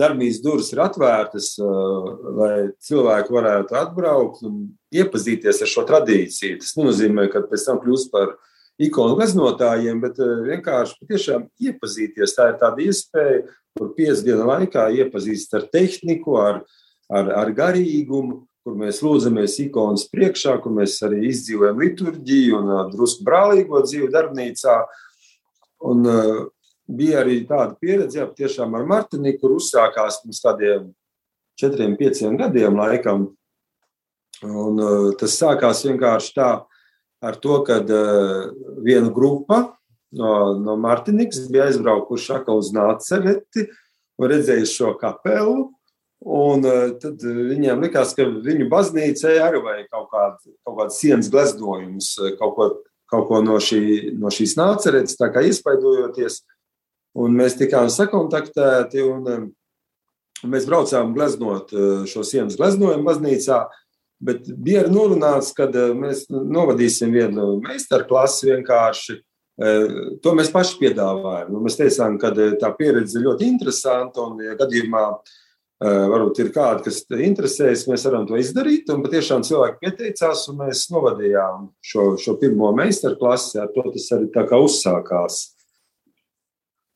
darbnīcas 0.00 0.40
durvis 0.42 0.72
ir 0.74 0.82
atvērtas, 0.84 1.52
lai 1.60 2.54
cilvēki 2.82 3.34
varētu 3.34 3.76
atbraukt 3.78 4.42
un 4.46 4.64
iepazīties 4.94 5.62
ar 5.62 5.70
šo 5.70 5.84
tradīciju. 5.88 6.60
Tas 6.62 6.74
nenozīmē, 6.78 7.28
ka 7.32 7.44
pēc 7.50 7.66
tam 7.68 7.80
kļūst 7.82 8.10
par 8.14 8.34
ikonu 8.82 9.18
gleznotājiem, 9.18 10.00
bet 10.02 10.18
vienkārši 10.18 10.98
patiešām 11.02 11.46
iepazīties. 11.68 12.34
Tā 12.34 12.50
ir 12.50 12.58
tāda 12.62 12.88
iespēja, 12.88 13.44
kur 13.78 13.92
piecu 13.94 14.26
dienu 14.26 14.48
laikā 14.50 14.88
iepazīst 15.02 15.54
ar 15.58 15.68
tehniku, 15.70 16.38
ar, 16.42 16.64
ar, 17.10 17.30
ar 17.44 17.54
garīgumu, 17.54 18.42
kur 18.64 18.76
mēs 18.80 19.02
lūdzamies 19.04 19.58
ikonas 19.66 20.06
priekšā, 20.10 20.56
kur 20.64 20.72
mēs 20.74 20.96
arī 21.04 21.26
izdzīvojam 21.28 21.82
liturģiju 21.84 22.60
un 22.60 22.74
drusku 22.94 23.26
brālīgo 23.26 23.82
dzīvi 23.84 24.10
darbnīcā. 24.14 24.78
Un, 25.84 26.06
bija 26.88 27.22
arī 27.22 27.40
tāda 27.48 27.74
pieredze, 27.80 28.18
jā, 28.20 28.26
tiešām 28.36 28.74
ar 28.76 28.84
Martiniku, 28.88 29.44
kur 29.44 29.56
uzsākās 29.58 30.20
pirms 30.22 30.42
kādiem 30.44 30.92
četriem, 31.60 31.96
pieciem 31.96 32.36
gadiem 32.38 32.76
laikam. 32.78 33.28
Un, 34.44 34.80
uh, 34.82 35.12
tas 35.18 35.36
sākās 35.38 35.84
vienkārši 35.86 36.34
tā, 36.36 36.48
ar 37.24 37.38
to, 37.40 37.60
ka 37.64 37.78
uh, 37.80 38.50
viena 38.84 39.12
grupa 39.14 39.62
no, 40.14 40.32
no 40.58 40.74
Martinikas 40.80 41.46
bija 41.52 41.68
aizbraukuši 41.70 42.34
atkal 42.38 42.60
uz 42.60 42.72
Nācereti 42.74 43.68
un 44.18 44.28
redzējuši 44.30 44.74
šo 44.74 44.92
kapelu. 45.00 45.70
Un 46.24 46.64
uh, 46.64 46.90
tad 47.00 47.22
viņiem 47.22 47.84
likās, 47.84 48.14
ka 48.16 48.26
viņu 48.26 48.68
baznīcai 48.72 49.36
arī 49.44 49.62
vajag 49.64 49.88
kaut 49.92 50.10
kādu, 50.12 50.54
kaut 50.64 50.78
kādu 50.80 50.96
sienas 50.96 51.30
gleznojumus, 51.32 52.10
kaut 52.40 52.54
ko, 52.58 52.68
kaut 53.12 53.28
ko 53.30 53.40
no, 53.44 53.58
šī, 53.62 53.80
no 54.18 54.32
šīs 54.32 54.56
nāceretes, 54.60 55.18
tā 55.20 55.30
kā 55.32 55.44
iespaidojoties. 55.46 56.42
Un 57.14 57.36
mēs 57.38 57.54
tikām 57.58 57.86
sakontaktēti, 57.92 59.04
un, 59.06 59.28
um, 59.30 59.46
un 60.42 60.54
mēs 60.54 60.66
braucām 60.66 61.12
gleznot 61.14 61.70
uh, 61.74 62.02
šo 62.10 62.24
sienas 62.26 62.58
gleznojumu 62.58 63.06
baznīcā. 63.06 63.60
Bet 64.24 64.48
bija 64.48 64.82
arī 64.82 64.90
norunāts, 64.94 65.52
ka 65.54 65.68
uh, 65.68 65.92
mēs 65.94 66.26
novadīsim 66.32 67.14
vienu 67.14 67.60
meistarklasi 67.62 68.50
vienkārši. 68.50 69.20
Uh, 69.54 70.18
to 70.24 70.34
mēs 70.34 70.50
paši 70.50 70.80
piedāvājam. 70.80 71.54
Nu, 71.54 71.62
mēs 71.62 71.78
teicām, 71.78 72.18
ka 72.18 72.34
tā 72.34 72.74
pieredze 72.74 73.22
ļoti 73.22 73.46
interesanta, 73.52 74.26
un, 74.26 74.42
ja 74.42 74.58
gadījumā 74.58 75.06
varbūt 75.84 76.38
ir 76.40 76.50
kādi, 76.54 76.84
kas 76.86 77.00
interesējas, 77.12 77.82
mēs 77.90 78.04
varam 78.06 78.22
to 78.28 78.38
izdarīt. 78.40 78.88
Un 78.94 79.02
patiešām 79.04 79.42
cilvēki 79.44 79.82
pieteicās, 79.82 80.46
un 80.48 80.62
mēs 80.62 80.86
novadījām 80.94 81.66
šo, 81.84 82.14
šo 82.16 82.36
pirmo 82.40 82.70
meistarklasi. 82.78 83.58
Ar 83.60 83.72
to 83.74 83.82
tas 83.92 84.06
arī 84.16 84.30
tā 84.32 84.46
kā 84.48 84.60
uzsākās. 84.64 85.42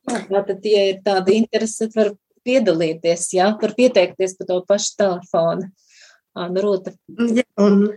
Tātad, 0.08 0.64
ja 0.64 0.84
ir 0.92 1.00
tāda 1.04 1.34
interese, 1.34 1.90
var 1.94 2.12
piedalīties, 2.46 3.28
jā, 3.36 3.50
var 3.60 3.74
pieteikties 3.76 4.36
pa 4.38 4.46
to 4.48 4.60
pašu 4.68 4.94
telefonu. 5.00 5.68
Āna 6.38 6.62
Rūta. 6.62 6.94
Ja, 7.34 7.44
un 7.60 7.88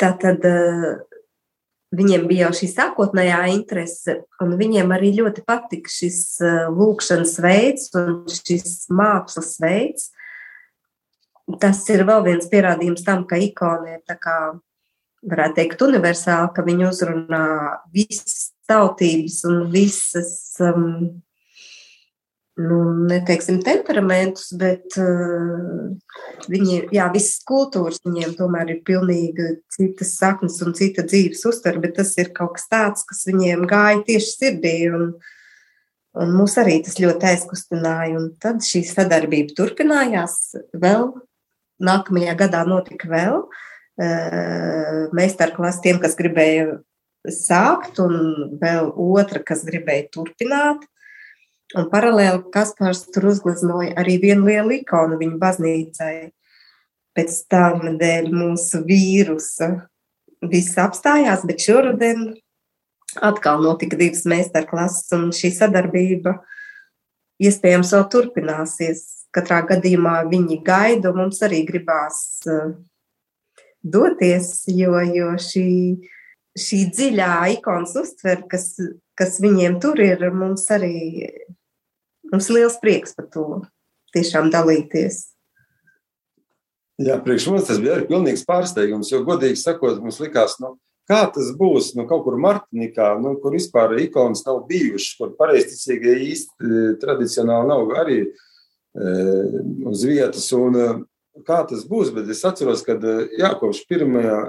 tā 0.00 0.12
tad 0.20 0.44
viņiem 1.96 2.26
bija 2.28 2.46
jau 2.46 2.56
šī 2.60 2.68
sākotnējā 2.72 3.40
interese, 3.52 4.20
un 4.42 4.56
viņiem 4.58 4.92
arī 4.96 5.12
ļoti 5.18 5.44
patika 5.46 5.92
šis 5.92 6.20
lūkšanas 6.74 7.36
veids 7.44 7.90
un 7.96 8.22
šis 8.32 8.86
mākslas 8.92 9.56
veids. 9.62 10.10
Tas 11.62 11.84
ir 11.94 12.02
vēl 12.08 12.24
viens 12.26 12.48
pierādījums 12.50 13.04
tam, 13.06 13.22
ka 13.28 13.38
ikona 13.38 13.98
ir 13.98 14.02
tā 14.08 14.16
kā, 14.18 14.36
varētu 15.26 15.60
teikt, 15.60 15.84
universāla, 15.86 16.50
ka 16.54 16.64
viņi 16.66 16.88
uzrunā 16.88 17.46
visas 17.94 18.55
tautības 18.68 19.40
un 19.48 19.62
visas, 19.72 20.32
um, 20.62 21.06
nu, 22.56 22.78
neteiksim, 23.10 23.60
temperamentus, 23.64 24.50
bet 24.58 24.96
uh, 25.00 25.92
viņi, 26.50 26.80
jā, 26.96 27.08
visas 27.14 27.42
kultūras 27.48 28.00
viņiem 28.06 28.34
tomēr 28.38 28.72
ir 28.74 28.82
pilnīgi 28.86 29.50
citas 29.72 30.14
saknes 30.20 30.58
un 30.64 30.76
cita 30.78 31.04
dzīves 31.06 31.44
uztver, 31.48 31.80
bet 31.82 31.98
tas 32.00 32.14
ir 32.20 32.32
kaut 32.36 32.56
kas 32.56 32.68
tāds, 32.72 33.06
kas 33.08 33.26
viņiem 33.28 33.66
gāja 33.70 34.02
tieši 34.08 34.32
sirdī. 34.32 34.76
Un, 34.96 35.12
un 36.16 36.34
mūs 36.38 36.56
arī 36.62 36.80
tas 36.86 36.98
ļoti 37.02 37.30
aizkustināja. 37.34 38.16
Un 38.16 38.32
tad 38.40 38.64
šī 38.64 38.82
sadarbība 38.88 39.56
turpinājās 39.58 40.56
vēl. 40.72 41.12
Nākamajā 41.76 42.32
gadā 42.40 42.62
notika 42.64 43.10
vēl 43.10 43.42
uh, 43.44 45.00
meistarklasa 45.16 45.82
tiem, 45.84 46.00
kas 46.00 46.16
gribēja 46.16 46.78
sākt, 47.32 47.98
un 48.02 48.58
vēl 48.60 48.92
otra, 48.94 49.42
kas 49.44 49.64
gribēja 49.66 50.08
turpināt. 50.14 50.84
Un 51.76 51.88
paralēli 51.90 52.44
Kaspars 52.54 53.04
tur 53.10 53.32
uzgleznoja 53.32 53.96
arī 53.98 54.20
vienu 54.22 54.46
lielu 54.46 54.78
ikonu 54.80 55.18
viņa 55.18 55.38
baznīcai. 55.42 56.14
Pēc 57.16 57.36
tam 57.50 57.96
dēļ 57.98 58.30
mūsu 58.30 58.84
vīrusa 58.86 59.70
viss 60.46 60.76
apstājās, 60.78 61.42
bet 61.48 61.64
šoruden 61.64 62.28
atkal 63.24 63.62
notika 63.64 63.96
divas 63.98 64.26
meistarklases, 64.28 65.08
un 65.16 65.30
šī 65.34 65.50
sadarbība 65.56 66.36
iespējams 67.42 67.94
vēl 67.96 68.08
turpināsies. 68.12 69.04
Katrā 69.36 69.62
gadījumā 69.68 70.20
viņi 70.30 70.60
gaida, 70.64 71.10
un 71.10 71.24
mums 71.24 71.42
arī 71.44 71.64
gribās 71.68 72.20
uh, 72.48 72.76
doties, 73.84 74.62
jo, 74.70 74.94
jo 75.12 75.32
šī 75.40 75.66
šī 76.56 76.82
dziļā 76.92 77.32
ikonas 77.56 77.94
uztver, 78.00 78.42
kas, 78.50 78.72
kas 79.18 79.38
viņiem 79.44 79.78
tur 79.82 80.00
ir, 80.02 80.28
mums 80.34 80.66
arī 80.72 80.96
mums 82.32 82.50
liels 82.52 82.78
prieks 82.82 83.16
par 83.16 83.28
to 83.32 83.46
tiešām 84.16 84.50
dalīties. 84.54 85.22
Jā, 87.02 87.18
priekš 87.20 87.50
mums 87.52 87.66
tas 87.68 87.80
bija 87.82 87.98
arī 87.98 88.06
pilnīgs 88.08 88.46
pārsteigums, 88.48 89.10
jo, 89.12 89.20
godīgi 89.26 89.60
sakot, 89.60 89.98
mums 90.00 90.16
likās, 90.22 90.56
nu, 90.62 90.78
kā 91.10 91.26
tas 91.32 91.50
būs, 91.58 91.92
nu, 91.98 92.06
kaut 92.08 92.24
kur 92.24 92.38
Martinikā, 92.40 93.10
nu, 93.20 93.34
kur 93.42 93.52
vispār 93.52 93.98
ikonas 94.00 94.46
nav 94.46 94.62
bijušas, 94.70 95.16
kur 95.18 95.34
pareizticīgie 95.36 96.14
īsti 96.30 96.70
e, 96.70 96.86
tradicionāli 97.02 97.68
nav 97.68 97.92
arī 98.00 98.22
e, 98.24 98.30
uz 99.92 100.06
vietas, 100.08 100.48
un 100.56 100.80
e, 100.80 100.88
kā 101.44 101.60
tas 101.68 101.84
būs, 101.84 102.14
bet 102.16 102.32
es 102.32 102.40
atceros, 102.48 102.80
ka, 102.86 102.96
jā, 103.36 103.52
kopš 103.60 103.84
pirmajā 103.90 104.40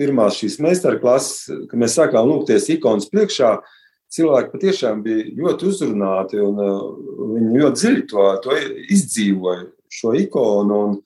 pirmās 0.00 0.38
šīs 0.40 0.58
meistarklases, 0.64 1.50
kad 1.68 1.80
mēs 1.80 1.98
sākām 1.98 2.28
lūgties 2.30 2.70
ikonas 2.72 3.08
priekšā, 3.12 3.58
cilvēki 4.10 4.54
patiešām 4.54 5.04
bija 5.04 5.28
ļoti 5.38 5.68
uzrunāti 5.70 6.40
un 6.42 6.58
uh, 6.64 6.80
viņi 7.36 7.62
ļoti 7.62 7.82
dziļi 7.82 8.04
to, 8.10 8.26
to 8.44 8.58
izdzīvoja, 8.96 9.68
šo 10.00 10.14
ikonu. 10.18 10.80
Un 10.88 10.98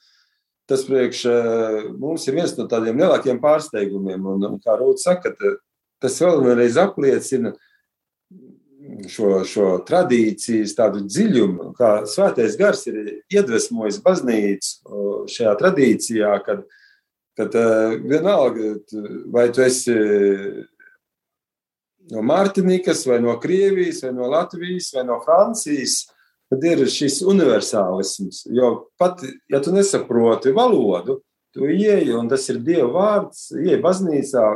tas 0.70 0.86
priekš 0.88 1.24
uh, 1.28 1.78
mums 2.00 2.24
ir 2.28 2.38
viens 2.38 2.56
no 2.58 2.68
tādiem 2.70 3.00
lielākiem 3.02 3.42
pārsteigumiem. 3.42 4.24
Un, 4.34 4.48
un 4.48 4.58
kā 4.62 4.78
Rūta 4.80 5.10
saka, 5.10 5.34
tas 6.02 6.20
vēlreiz 6.22 6.78
apliecina 6.80 7.52
šo, 9.10 9.42
šo 9.48 9.68
tradīcijas 9.88 10.76
tādu 10.76 11.04
dziļumu, 11.08 11.72
kā 11.76 11.92
svētais 12.08 12.56
gars 12.60 12.86
ir 12.88 13.02
iedvesmojis 13.32 14.00
baznīcu 14.04 14.72
uh, 14.80 15.20
šajā 15.30 15.58
tradīcijā, 15.60 16.32
kad 16.46 16.64
Kad 17.34 17.54
uh, 17.58 17.96
vienalga, 17.98 18.76
vai 19.34 19.48
tu 19.52 19.62
esi 19.64 19.94
no 22.10 22.22
Martinikas, 22.22 23.06
vai 23.06 23.20
no 23.20 23.38
Krievijas, 23.40 24.02
vai 24.02 24.12
no 24.12 24.28
Latvijas, 24.28 24.92
vai 24.94 25.04
no 25.04 25.20
Francijas, 25.24 26.04
tad 26.50 26.64
ir 26.64 26.84
šis 26.90 27.22
universālisms. 27.26 28.44
Jo 28.52 28.90
pat, 29.00 29.24
ja 29.50 29.60
tu 29.64 29.72
nesaproti 29.72 30.52
valodu, 30.54 31.20
tu 31.54 31.68
ieeji, 31.70 32.12
un 32.14 32.28
tas 32.28 32.46
ir 32.52 32.60
Dieva 32.62 32.90
vārds, 32.92 33.48
ieeji 33.56 33.82
baznīcā, 33.82 34.46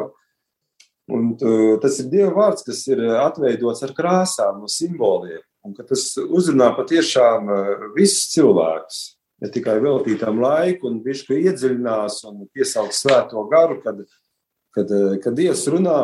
un 1.14 1.28
tu, 1.40 1.52
tas 1.82 1.98
ir 2.02 2.10
Dieva 2.12 2.32
vārds, 2.36 2.66
kas 2.66 2.84
ir 2.90 3.04
atveidots 3.22 3.84
ar 3.86 3.94
krāsām 3.96 4.64
un 4.66 4.72
simboliem, 4.72 5.42
un 5.64 5.76
ka 5.76 5.86
tas 5.88 6.10
uzrunā 6.26 6.74
patiešām 6.76 7.48
visus 7.96 8.28
cilvēkus 8.34 9.17
ne 9.42 9.50
tikai 9.54 9.78
veltītam 9.82 10.40
laiku, 10.42 10.90
un 10.90 11.02
viņš 11.04 11.24
iedziļinās 11.38 12.22
un 12.30 12.46
piesauc 12.54 12.94
svēto 12.96 13.44
garu, 13.50 13.80
kad, 13.84 14.04
kad, 14.74 14.94
kad 15.24 15.38
Dievs 15.38 15.66
runā 15.72 15.98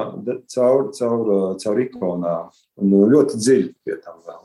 caur, 0.55 0.91
caur, 0.97 1.33
caur 1.63 1.87
ikonām 1.87 2.53
un 2.83 3.15
ļoti 3.15 3.41
dziļi 3.41 3.73
pie 3.85 3.99
tam 4.03 4.21
vēl. 4.27 4.45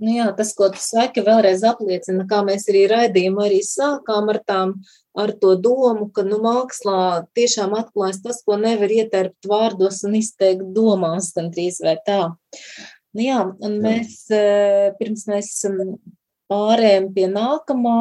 Nu 0.00 0.14
jā, 0.14 0.30
tas, 0.32 0.54
ko 0.56 0.70
tu 0.72 0.80
saki, 0.80 1.20
vēlreiz 1.26 1.60
apliecina, 1.68 2.24
kā 2.28 2.38
mēs 2.46 2.64
arī 2.72 2.86
raidījumu 2.88 3.42
arī 3.44 3.58
sākām 3.66 4.30
ar 4.32 4.38
tām, 4.48 4.72
ar 5.12 5.32
to 5.42 5.50
domu, 5.60 6.06
ka, 6.16 6.24
nu, 6.24 6.38
mākslā 6.40 7.26
tiešām 7.36 7.74
atklājas 7.76 8.22
tas, 8.24 8.38
ko 8.46 8.56
nevar 8.56 8.88
ieterpt 8.94 9.48
vārdos 9.50 10.00
un 10.08 10.16
izteikt 10.16 10.70
domās, 10.72 11.34
gan 11.36 11.52
drīz 11.52 11.82
vai 11.84 11.98
tā. 12.06 12.22
Nu 13.12 13.26
jā, 13.26 13.42
un 13.60 13.76
mēs, 13.84 14.22
eh, 14.32 14.94
pirms 14.96 15.26
mēs 15.28 15.52
pārējām 16.50 17.08
pie 17.14 17.28
nākamā 17.30 17.98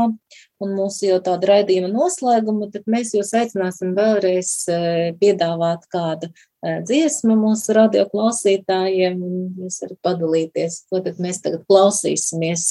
un 0.60 0.76
mūsu 0.76 1.08
jau 1.08 1.20
tāda 1.24 1.54
raidījuma 1.54 1.90
noslēguma, 1.94 2.70
tad 2.74 2.88
mēs 2.92 3.14
jūs 3.16 3.32
aicināsim 3.38 3.94
vēlreiz 3.98 4.52
e, 4.72 4.80
piedāvāt 5.22 5.86
kādu 5.94 6.30
e, 6.30 6.80
dziesmu 6.88 7.38
mūsu 7.40 7.76
radio 7.78 8.06
klausītājiem, 8.12 9.22
un 9.24 9.64
jūs 9.64 9.80
varat 9.86 10.00
padalīties, 10.10 10.84
ko 10.92 11.04
tad 11.06 11.22
mēs 11.24 11.42
tagad 11.46 11.64
klausīsimies. 11.70 12.68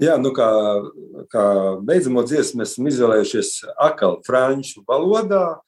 Jā, 0.00 0.16
nu 0.16 0.32
kā, 0.32 0.48
kā 1.30 1.46
beidzamo 1.84 2.24
dziesmu 2.24 2.64
esam 2.64 2.88
izvēlējušies 2.88 3.56
akal 3.84 4.22
franču 4.26 4.80
valodā. 4.88 5.60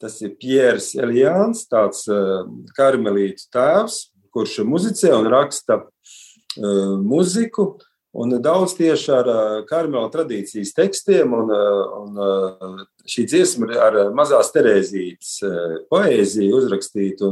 Tas 0.00 0.14
ir 0.24 0.34
Pierre 0.40 0.80
Elijāns, 1.00 1.66
tāds 1.68 2.06
uh, 2.08 2.46
karmelītu 2.76 3.48
tēvs, 3.52 3.98
kurš 4.32 4.62
muzicē 4.68 5.10
un 5.16 5.28
raksta 5.32 5.80
uh, 5.80 6.94
muziku. 7.04 7.66
Uh, 7.74 7.89
Un 8.10 8.34
daudz 8.42 8.74
tieši 8.74 9.10
ar 9.14 9.28
karmela 9.68 10.08
tradīcijas 10.10 10.72
tekstiem, 10.74 11.30
un, 11.30 11.52
un 12.00 12.80
šī 13.06 13.26
dziesma 13.30 13.68
ir 13.68 13.78
ar 13.78 13.98
mazās 14.18 14.50
Terēzītes 14.50 15.36
poēziju 15.92 16.58
uzrakstīta. 16.58 17.30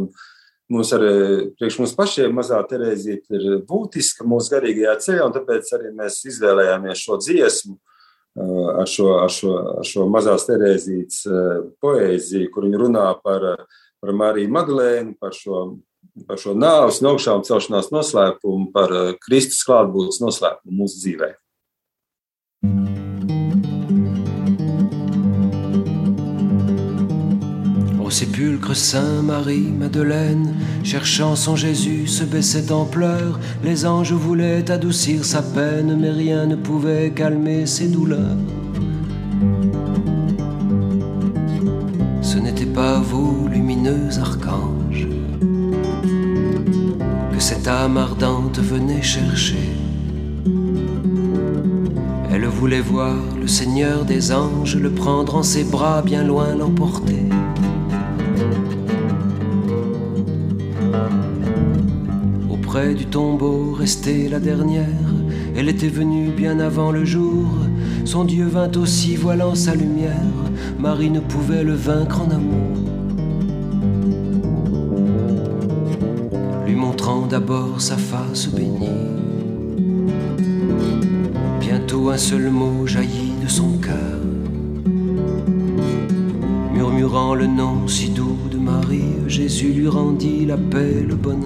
Mums 0.71 0.93
arī 0.95 1.11
priekš 1.59 1.81
mums 1.81 1.97
pašiem 1.99 2.35
mazā 2.37 2.61
Terēzīte 2.71 3.41
ir 3.41 3.59
būtiska 3.67 4.27
mūsu 4.29 4.55
garīgajā 4.55 4.95
ceļā, 5.07 5.27
un 5.27 5.35
tāpēc 5.35 5.75
arī 5.75 5.91
mēs 5.99 6.21
izvēlējāmies 6.31 7.03
šo 7.09 7.19
dziesmu 7.25 7.79
ar 8.39 8.87
šo, 8.87 9.09
ar 9.25 9.33
šo, 9.35 9.55
ar 9.81 9.87
šo 9.89 10.07
mazās 10.13 10.47
Terēzītes 10.47 11.25
poēziju, 11.83 12.53
kur 12.55 12.69
viņa 12.69 12.83
runā 12.85 13.07
par, 13.25 13.49
par 13.99 14.15
Mariju 14.15 14.53
Maglēnu, 14.55 15.17
par 15.19 15.35
šo 15.35 15.65
eh. 21.23 21.35
Au 28.03 28.11
sépulcre, 28.11 28.75
Saint 28.75 29.21
Marie 29.23 29.71
Madeleine, 29.71 30.55
cherchant 30.83 31.37
son 31.37 31.57
Jésus, 31.57 32.07
se 32.07 32.25
baissait 32.25 32.73
en 32.73 32.87
pleurs. 32.87 33.39
Les 33.63 33.85
anges 33.85 34.15
voulaient 34.15 34.71
adoucir 34.71 35.27
sa 35.27 35.43
peine, 35.43 35.99
mais 36.01 36.11
rien 36.11 36.47
ne 36.47 36.57
pouvait 36.57 37.11
calmer 37.11 37.67
ses 37.67 37.89
douleurs. 37.89 38.39
Cette 47.59 47.69
âme 47.69 47.97
ardente 47.97 48.61
venait 48.61 49.03
chercher. 49.03 49.71
Elle 52.31 52.47
voulait 52.47 52.81
voir 52.81 53.17
le 53.41 53.49
Seigneur 53.49 54.05
des 54.05 54.31
anges, 54.31 54.77
le 54.77 54.91
prendre 54.91 55.35
en 55.35 55.43
ses 55.43 55.65
bras, 55.65 56.01
bien 56.03 56.23
loin 56.23 56.55
l'emporter. 56.55 57.25
Auprès 62.49 62.95
du 62.95 63.07
tombeau, 63.07 63.73
restée 63.73 64.29
la 64.29 64.39
dernière, 64.39 65.09
elle 65.57 65.69
était 65.69 65.89
venue 65.89 66.31
bien 66.31 66.61
avant 66.61 66.93
le 66.93 67.05
jour. 67.05 67.47
Son 68.05 68.25
Dieu 68.25 68.47
vint 68.47 68.71
aussi, 68.77 69.17
voilant 69.17 69.57
sa 69.57 69.75
lumière. 69.75 70.37
Marie 70.79 71.11
ne 71.11 71.21
pouvait 71.21 71.65
le 71.65 71.75
vaincre 71.75 72.21
en 72.21 72.31
amour. 72.31 72.88
D'abord 77.29 77.81
sa 77.81 77.97
face 77.97 78.49
bénie. 78.49 78.89
Bientôt 81.61 82.09
un 82.11 82.17
seul 82.17 82.51
mot 82.51 82.87
jaillit 82.87 83.35
de 83.43 83.49
son 83.49 83.73
cœur, 83.79 84.21
murmurant 86.73 87.35
le 87.35 87.47
nom 87.47 87.87
si 87.87 88.09
doux 88.11 88.39
de 88.51 88.57
Marie, 88.57 89.15
Jésus 89.27 89.73
lui 89.73 89.89
rendit 89.89 90.47
la 90.47 90.57
paix, 90.57 91.05
le 91.07 91.15
bonheur. 91.15 91.39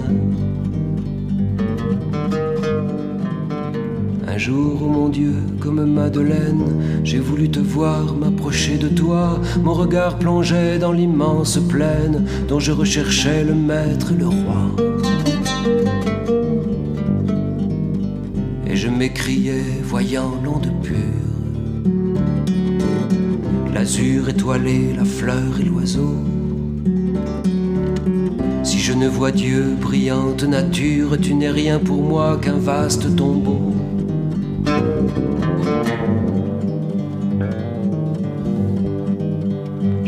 Un 4.29 4.39
jour, 4.39 4.81
oh 4.83 4.89
mon 4.89 5.09
Dieu, 5.09 5.35
comme 5.61 5.85
Madeleine, 5.85 6.65
j'ai 7.05 7.19
voulu 7.19 7.51
te 7.51 7.61
voir 7.61 8.15
m'approcher 8.15 8.79
de 8.79 8.89
toi. 8.89 9.41
Mon 9.63 9.75
regard 9.75 10.19
plongeait 10.19 10.79
dans 10.79 10.93
l'immense 10.93 11.59
plaine 11.59 12.25
dont 12.49 12.61
je 12.61 12.73
recherchais 12.73 13.45
le 13.45 13.55
maître 13.55 14.13
et 14.13 14.17
le 14.17 14.29
roi. 14.29 14.92
Et 18.67 18.77
je 18.77 18.89
m'écriais, 18.89 19.63
voyant 19.83 20.33
l'onde 20.45 20.71
pure, 20.83 20.97
l'azur 23.73 24.29
étoilé, 24.29 24.95
la 24.97 25.05
fleur 25.05 25.61
et 25.61 25.65
l'oiseau. 25.65 26.17
Si 28.63 28.79
je 28.79 28.93
ne 28.93 29.09
vois 29.09 29.33
Dieu, 29.33 29.77
brillante 29.81 30.45
nature, 30.45 31.19
tu 31.21 31.35
n'es 31.35 31.51
rien 31.51 31.79
pour 31.79 32.03
moi 32.03 32.39
qu'un 32.41 32.59
vaste 32.59 33.15
tombeau. 33.15 33.75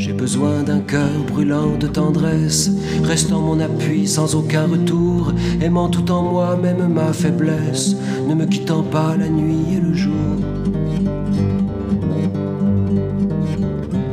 J'ai 0.05 0.13
besoin 0.13 0.63
d'un 0.63 0.81
cœur 0.81 1.25
brûlant 1.27 1.79
de 1.81 1.87
tendresse, 1.87 2.71
restant 3.03 3.41
mon 3.41 3.59
appui 3.59 4.07
sans 4.07 4.35
aucun 4.35 4.67
retour, 4.67 5.33
aimant 5.63 5.89
tout 5.89 6.11
en 6.11 6.21
moi, 6.21 6.59
même 6.59 6.93
ma 6.93 7.15
faiblesse, 7.15 7.97
ne 8.29 8.35
me 8.35 8.45
quittant 8.45 8.83
pas 8.83 9.17
la 9.17 9.31
nuit 9.31 9.65
et 9.75 9.81
le 9.81 9.95
jour. 9.95 10.13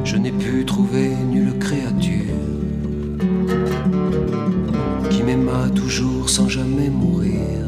Je 0.05 0.15
n'ai 0.15 0.31
pu 0.31 0.63
trouver 0.63 1.09
nulle 1.29 1.59
créature 1.59 2.37
qui 5.09 5.23
m'aima 5.23 5.67
toujours 5.75 6.29
sans 6.29 6.47
jamais 6.47 6.89
mourir. 6.89 7.65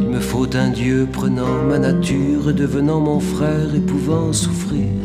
Il 0.00 0.08
me 0.08 0.18
faut 0.18 0.56
un 0.56 0.70
Dieu 0.70 1.06
prenant 1.12 1.62
ma 1.68 1.78
nature, 1.78 2.52
devenant 2.52 2.98
mon 2.98 3.20
frère 3.20 3.72
et 3.76 3.80
pouvant 3.80 4.32
souffrir. 4.32 4.97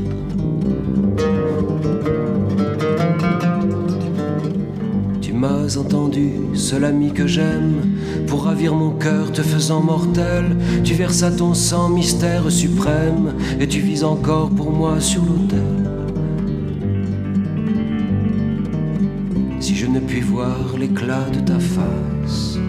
Entendu, 5.75 6.33
seul 6.53 6.85
ami 6.85 7.11
que 7.11 7.25
j'aime, 7.25 7.97
pour 8.27 8.43
ravir 8.43 8.75
mon 8.75 8.91
cœur 8.91 9.31
te 9.31 9.41
faisant 9.41 9.81
mortel, 9.81 10.55
tu 10.83 10.93
versas 10.93 11.31
ton 11.31 11.55
sang, 11.55 11.89
mystère 11.89 12.51
suprême, 12.51 13.33
et 13.59 13.67
tu 13.67 13.79
vis 13.79 14.03
encore 14.03 14.51
pour 14.51 14.71
moi 14.71 14.99
sur 14.99 15.23
l'autel. 15.23 15.59
Si 19.59 19.75
je 19.75 19.87
ne 19.87 19.99
puis 19.99 20.21
voir 20.21 20.77
l'éclat 20.77 21.27
de 21.31 21.39
ta 21.39 21.57
face, 21.57 22.59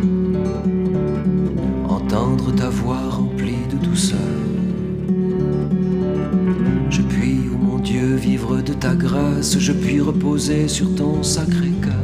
entendre 1.87 2.55
ta 2.55 2.71
voix 2.71 3.03
remplie 3.11 3.67
de 3.71 3.85
douceur. 3.85 4.19
Je 6.89 7.03
puis, 7.03 7.41
ô 7.53 7.59
mon 7.63 7.79
Dieu, 7.79 8.15
vivre 8.15 8.63
de 8.63 8.73
ta 8.73 8.95
grâce, 8.95 9.59
je 9.59 9.73
puis 9.73 10.01
reposer 10.01 10.69
sur 10.69 10.95
ton 10.95 11.23
sacré 11.23 11.69
cœur. 11.83 12.04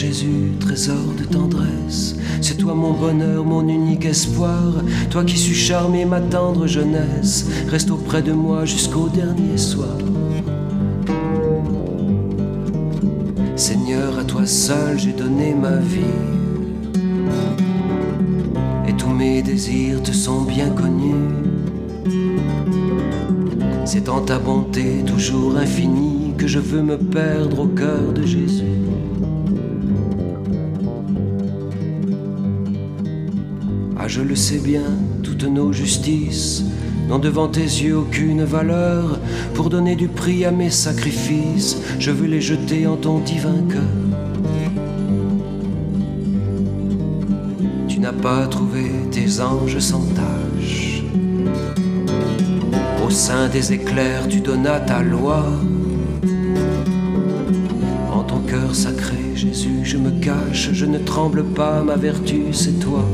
Jésus, 0.00 0.52
trésor 0.58 1.12
de 1.18 1.24
tendresse, 1.24 2.16
c'est 2.40 2.56
toi 2.56 2.72
mon 2.72 2.92
bonheur, 2.92 3.44
mon 3.44 3.68
unique 3.68 4.06
espoir, 4.06 4.72
toi 5.10 5.24
qui 5.24 5.36
sus 5.36 5.52
charmer 5.52 6.06
ma 6.06 6.22
tendre 6.22 6.66
jeunesse, 6.66 7.46
reste 7.68 7.90
auprès 7.90 8.22
de 8.22 8.32
moi 8.32 8.64
jusqu'au 8.64 9.10
dernier 9.10 9.58
soir. 9.58 9.98
Seigneur, 13.56 14.18
à 14.18 14.24
toi 14.24 14.46
seul 14.46 14.98
j'ai 14.98 15.12
donné 15.12 15.52
ma 15.52 15.76
vie. 15.76 16.00
Et 18.88 18.94
tous 18.94 19.10
mes 19.10 19.42
désirs 19.42 20.02
te 20.02 20.12
sont 20.12 20.44
bien 20.44 20.70
connus. 20.70 21.28
C'est 23.84 24.08
en 24.08 24.22
ta 24.22 24.38
bonté 24.38 25.04
toujours 25.04 25.58
infinie 25.58 26.32
que 26.38 26.46
je 26.46 26.58
veux 26.58 26.82
me 26.82 26.96
perdre 26.96 27.58
au 27.58 27.66
cœur 27.66 28.14
de 28.14 28.22
Jésus. 28.24 28.89
Je 34.10 34.22
le 34.22 34.34
sais 34.34 34.58
bien, 34.58 34.82
toutes 35.22 35.44
nos 35.44 35.72
justices 35.72 36.64
n'ont 37.08 37.20
devant 37.20 37.46
tes 37.46 37.60
yeux 37.60 37.96
aucune 37.96 38.42
valeur. 38.42 39.20
Pour 39.54 39.70
donner 39.70 39.94
du 39.94 40.08
prix 40.08 40.44
à 40.44 40.50
mes 40.50 40.70
sacrifices, 40.70 41.76
je 42.00 42.10
veux 42.10 42.26
les 42.26 42.40
jeter 42.40 42.88
en 42.88 42.96
ton 42.96 43.20
divin 43.20 43.62
cœur. 43.70 44.50
Tu 47.86 48.00
n'as 48.00 48.12
pas 48.12 48.48
trouvé 48.48 48.90
tes 49.12 49.40
anges 49.40 49.78
sans 49.78 50.04
tâche. 50.06 51.04
Au 53.06 53.10
sein 53.10 53.48
des 53.48 53.72
éclairs, 53.72 54.26
tu 54.28 54.40
donnas 54.40 54.80
ta 54.80 55.02
loi. 55.02 55.46
En 58.12 58.24
ton 58.24 58.40
cœur 58.40 58.74
sacré, 58.74 59.36
Jésus, 59.36 59.84
je 59.84 59.98
me 59.98 60.10
cache, 60.20 60.70
je 60.72 60.84
ne 60.84 60.98
tremble 60.98 61.44
pas, 61.44 61.84
ma 61.84 61.94
vertu, 61.94 62.46
c'est 62.50 62.80
toi. 62.80 63.04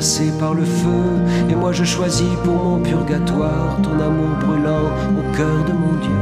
Passer 0.00 0.32
par 0.38 0.54
le 0.54 0.64
feu. 0.64 1.04
Et 1.50 1.54
moi 1.54 1.72
je 1.72 1.84
choisis 1.84 2.34
pour 2.42 2.54
mon 2.54 2.78
purgatoire 2.78 3.76
ton 3.82 4.00
amour 4.00 4.30
brûlant 4.42 4.86
au 5.18 5.36
cœur 5.36 5.58
de 5.68 5.72
mon 5.72 5.94
Dieu. 6.04 6.20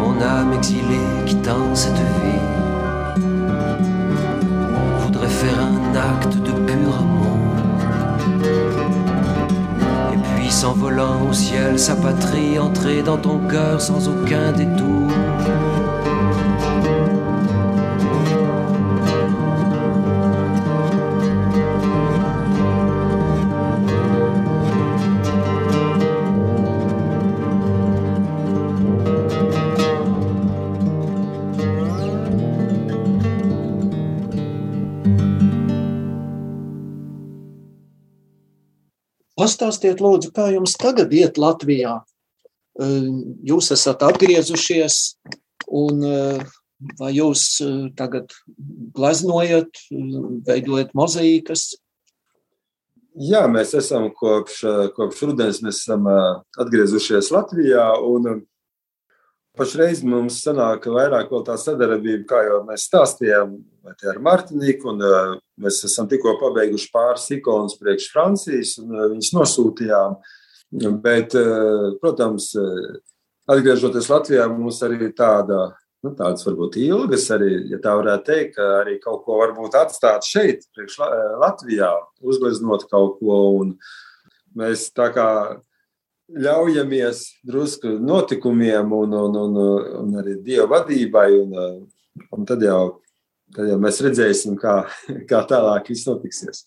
Mon 0.00 0.14
âme 0.22 0.52
exilée 0.52 1.08
quittant 1.26 1.74
cette 1.74 2.04
vie 2.20 2.46
voudrait 5.00 5.36
faire 5.42 5.58
un 5.58 5.96
acte 6.12 6.36
de 6.36 6.52
pur 6.52 6.92
amour. 7.04 7.38
Et 10.12 10.18
puis 10.36 10.48
s'envolant 10.48 11.26
au 11.28 11.32
ciel, 11.32 11.76
sa 11.76 11.96
patrie, 11.96 12.56
entrer 12.56 13.02
dans 13.02 13.18
ton 13.18 13.40
cœur 13.48 13.80
sans 13.80 14.06
aucun 14.06 14.52
détour. 14.52 15.10
Pastāstiet, 39.42 39.98
lūdzu, 39.98 40.30
kā 40.30 40.52
jums 40.54 40.76
tagad 40.78 41.10
iet 41.18 41.38
Latvijā? 41.40 41.96
Jūs 42.78 43.72
esat 43.74 44.04
atgriezušies, 44.06 44.98
un 45.66 46.04
vai 47.00 47.10
jūs 47.16 47.42
tagad 47.98 48.30
gleznojat, 48.94 49.82
veidojat 50.46 50.94
mozaīkas? 50.94 51.72
Jā, 53.18 53.42
mēs 53.50 53.74
esam 53.76 54.06
kopš, 54.14 54.62
kopš 54.94 55.26
rudens 55.26 55.58
mēs 55.66 55.82
esam 55.82 56.06
atgriezušies 56.62 57.32
Latvijā. 57.34 57.90
Un 58.06 58.46
pašreiz 59.58 60.02
mums 60.06 60.40
sanāk 60.44 60.86
vairāk 60.90 61.32
tā 61.46 61.56
sadarbība, 61.60 62.24
kā 62.28 62.42
jau 62.46 62.62
mēs 62.68 62.86
stāstījām, 62.88 63.56
ar 64.12 64.20
Martiniku. 64.22 64.92
Un, 64.94 65.02
mēs 65.62 65.82
esam 65.88 66.08
tikko 66.10 66.36
pabeiguši 66.40 66.90
pāris 66.94 67.28
ikonas 67.36 67.76
priekš 67.80 68.08
Francijas, 68.14 68.76
un 68.82 68.96
viņas 69.14 69.32
nosūtījām. 69.36 70.16
Bet, 71.04 71.36
protams, 72.00 72.48
atgriežoties 73.50 74.08
Latvijā, 74.08 74.48
mums 74.48 74.80
arī 74.86 75.10
tāda 75.12 75.66
nu, 76.02 76.12
tādas 76.18 76.46
varbūt 76.46 76.78
ilgas, 76.82 77.28
arī, 77.34 77.50
ja 77.70 77.78
tā 77.82 77.94
varētu 77.98 78.26
teikt, 78.26 78.54
ka 78.56 78.68
arī 78.80 78.96
kaut 79.02 79.22
ko 79.26 79.38
varbūt 79.42 79.76
atstāt 79.78 80.26
šeit, 80.26 80.64
priekš 80.74 80.98
Latvijā, 81.42 81.92
uzgleznot 82.24 82.88
kaut 82.90 83.20
ko. 83.20 83.38
Un 83.60 83.76
mēs 84.58 84.88
tā 84.96 85.12
kā 85.14 85.28
ļaujamies 86.32 87.22
drusku 87.46 87.96
notikumiem 88.00 88.92
un, 88.96 89.16
un, 89.16 89.38
un, 89.44 89.58
un 90.02 90.20
arī 90.22 90.38
Dieva 90.44 90.68
vadībai, 90.76 91.28
un, 91.40 91.56
un 92.32 92.46
tad, 92.48 92.64
jau, 92.64 93.00
tad 93.54 93.72
jau 93.72 93.80
mēs 93.82 94.00
redzēsim, 94.04 94.56
kā, 94.60 94.82
kā 95.30 95.42
tālāk 95.48 95.92
viss 95.92 96.08
notiksies. 96.08 96.64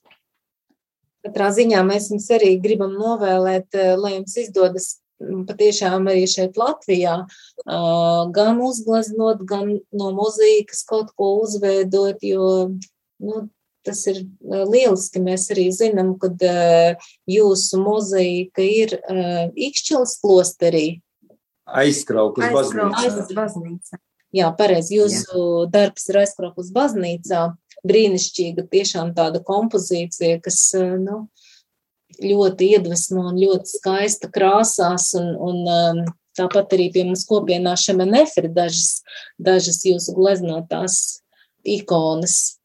Katrā 1.25 1.49
ziņā 1.55 1.81
mēs 1.87 2.11
jums 2.11 2.27
arī 2.35 2.53
gribam 2.61 2.93
novēlēt, 2.99 3.73
lai 3.97 4.19
jums 4.19 4.35
izdodas 4.43 4.91
patiešām 5.19 6.09
arī 6.11 6.25
šeit 6.29 6.57
Latvijā, 6.59 7.21
gan 7.65 8.61
uzgleznot, 8.61 9.41
gan 9.47 9.77
no 9.95 10.11
muzīkas 10.13 10.83
kaut 10.87 11.13
ko 11.17 11.31
uzveidot, 11.45 12.21
jo 12.21 12.49
nu, 13.23 13.45
tas 13.85 14.03
ir 14.11 14.23
lieliski. 14.49 15.21
Mēs 15.23 15.47
arī 15.53 15.69
zinām, 15.75 16.15
ka 16.21 16.31
jūsu 17.29 17.81
muzīka 17.81 18.65
ir 18.65 18.97
Ikšķils 19.67 20.17
klosterī. 20.23 20.87
Aizkrauklis 21.65 22.53
baznīcā. 22.53 23.35
baznīcā. 23.37 24.01
Jā, 24.35 24.49
pareizi. 24.57 24.97
Jūsu 24.99 25.37
Jā. 25.39 25.69
darbs 25.71 26.09
ir 26.11 26.19
aizkrauklis 26.25 26.73
baznīcā. 26.75 27.47
Brīnišķīga, 27.85 28.65
tiešām 28.71 29.13
tāda 29.17 29.41
kompozīcija, 29.45 30.39
kas, 30.43 30.59
nu, 30.75 31.27
ļoti 32.21 32.71
iedvesmo 32.75 33.27
un 33.29 33.39
ļoti 33.39 33.77
skaista 33.77 34.29
krāsās. 34.33 35.11
Un, 35.19 35.31
un, 35.37 36.05
tāpat 36.35 36.75
arī 36.75 36.89
pie 36.91 37.05
mums 37.07 37.25
kopienā 37.29 37.75
šemenef 37.79 38.35
ir 38.41 38.49
dažas, 38.55 39.01
dažas 39.39 39.83
jūsu 39.87 40.15
gleznotās 40.17 41.21
ikonas. 41.63 42.57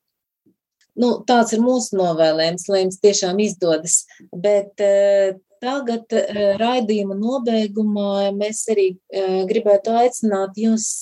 Nu, 1.01 1.13
tāds 1.27 1.55
ir 1.57 1.63
mūsu 1.65 1.97
novēlējums, 1.97 2.67
lai 2.69 2.83
jums 2.85 3.01
tiešām 3.01 3.41
izdodas. 3.41 4.03
Bet 4.37 4.83
uh, 4.85 5.39
tagad 5.65 6.13
uh, 6.17 6.43
raidījuma 6.61 7.17
nobeigumā 7.17 8.29
mēs 8.37 8.67
arī 8.73 8.93
uh, 8.95 9.43
gribētu 9.49 9.97
aicināt 10.03 10.61
jūs 10.61 10.93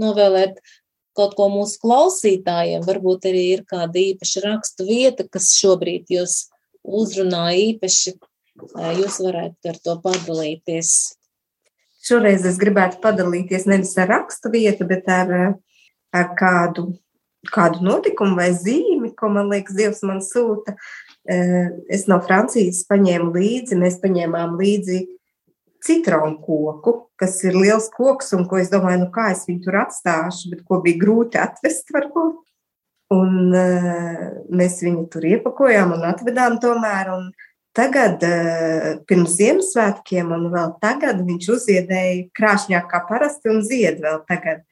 novēlēt 0.00 0.58
kaut 1.18 1.34
ko 1.38 1.48
mūsu 1.52 1.80
klausītājiem. 1.82 2.84
Varbūt 2.86 3.28
arī 3.30 3.44
ir 3.56 3.66
kāda 3.68 4.00
īpaša 4.02 4.44
rakstu 4.46 4.86
vieta, 4.88 5.26
kas 5.26 5.52
šobrīd 5.58 6.10
jūs 6.14 6.46
uzrunā 6.88 7.50
īpaši, 7.58 8.14
jūs 8.98 9.20
varētu 9.24 9.72
ar 9.72 9.80
to 9.84 9.96
padalīties. 10.04 10.92
Šoreiz 12.08 12.46
es 12.48 12.58
gribētu 12.60 13.00
padalīties 13.02 13.66
nevis 13.68 13.92
ar 14.00 14.08
rakstu 14.12 14.52
vietu, 14.54 14.86
bet 14.88 15.08
ar, 15.12 15.34
ar 16.14 16.28
kādu, 16.38 16.88
kādu 17.52 17.82
notikumu 17.84 18.38
vai 18.38 18.52
zīmi, 18.56 18.97
ko 19.18 19.30
man 19.34 19.50
liekas, 19.52 19.76
Dievs 19.78 20.02
man 20.06 20.22
sūta. 20.24 20.76
Es 21.28 22.06
no 22.08 22.20
Francijas 22.24 22.84
paņēmu 22.88 23.32
līdzi, 23.34 23.78
mēs 23.78 23.98
paņēmām 24.02 24.56
līdzi 24.60 25.02
citronu 25.84 26.38
koku, 26.42 26.94
kas 27.18 27.36
ir 27.46 27.56
liels 27.58 27.88
koks, 27.94 28.32
un 28.36 28.46
ko 28.50 28.58
es 28.62 28.70
domāju, 28.72 29.04
nu 29.04 29.10
kā 29.14 29.30
es 29.34 29.44
viņu 29.48 29.66
tur 29.66 29.80
atstāšu, 29.84 30.52
bet 30.54 30.64
ko 30.66 30.80
bija 30.84 31.00
grūti 31.02 31.40
atvest 31.40 31.92
varbūt. 31.94 32.40
Un 33.14 33.52
mēs 34.52 34.82
viņu 34.84 35.06
tur 35.12 35.24
iepakojām 35.24 35.94
un 35.96 36.02
atvedām 36.10 36.58
tomēr. 36.60 37.08
Un 37.14 37.30
tagad, 37.76 38.24
pirms 39.08 39.36
Ziemassvētkiem, 39.38 40.32
un 40.34 40.50
vēl 40.52 40.74
tagad 40.82 41.22
viņš 41.24 41.48
uziedēja 41.54 42.26
krāšņāk 42.36 42.90
kā 42.90 43.00
parasti 43.08 43.52
un 43.52 43.62
zied 43.64 44.02
vēl 44.04 44.20
tagad. 44.28 44.66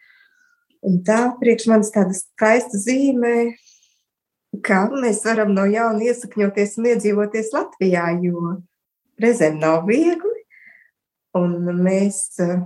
Un 0.87 1.01
tā 1.07 1.23
priekš 1.41 1.71
manis 1.73 1.89
tāda 1.95 2.13
skaista 2.15 2.79
zīme, 2.79 3.57
kā 4.65 4.87
mēs 4.93 5.25
varam 5.27 5.53
no 5.57 5.67
jauna 5.69 6.07
iesakņoties 6.07 6.79
un 6.81 6.89
iedzīvoties 6.93 7.53
Latvijā, 7.57 8.09
jo 8.23 8.57
reizēm 9.23 9.61
nav 9.61 9.85
viegli. 9.89 10.35
Un 11.37 11.59
mēs 11.85 12.21
uh, 12.41 12.63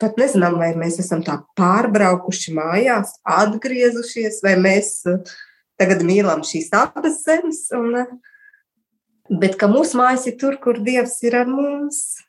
pat 0.00 0.18
nezinām, 0.20 0.56
vai 0.60 0.72
mēs 0.78 0.98
esam 1.02 1.22
tā 1.24 1.38
pārbraukuši 1.58 2.54
mājās, 2.56 3.16
atgriezušies, 3.28 4.40
vai 4.44 4.54
mēs 4.60 4.94
eh, 5.10 5.34
tagad 5.80 6.04
mīlam 6.06 6.44
šīs 6.46 6.70
abas 6.76 7.20
zemes. 7.24 7.66
Un, 7.76 7.98
eh, 8.00 8.14
bet 9.42 9.58
ka 9.60 9.68
mūsu 9.70 10.00
mājas 10.00 10.26
ir 10.30 10.38
tur, 10.40 10.58
kur 10.62 10.80
Dievs 10.80 11.18
ir 11.26 11.38
ar 11.42 11.50
mums. 11.50 12.23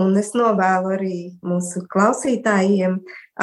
Un 0.00 0.14
es 0.16 0.30
novēlu 0.32 0.94
arī 0.94 1.16
mūsu 1.44 1.82
klausītājiem 1.92 2.94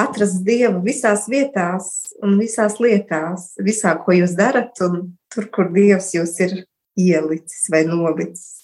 atrast 0.01 0.41
Dievu 0.47 0.81
visās 0.81 1.27
vietās 1.29 1.91
un 2.25 2.39
visās 2.41 2.79
lietās, 2.81 3.51
visā, 3.61 3.93
ko 4.01 4.15
jūs 4.17 4.33
darat, 4.37 4.73
un 4.81 5.11
tur, 5.29 5.45
kur 5.53 5.69
Dievs 5.75 6.15
jūs 6.15 6.33
ir 6.41 6.55
ielicis 6.97 7.69
vai 7.69 7.83
nolicis. 7.85 8.55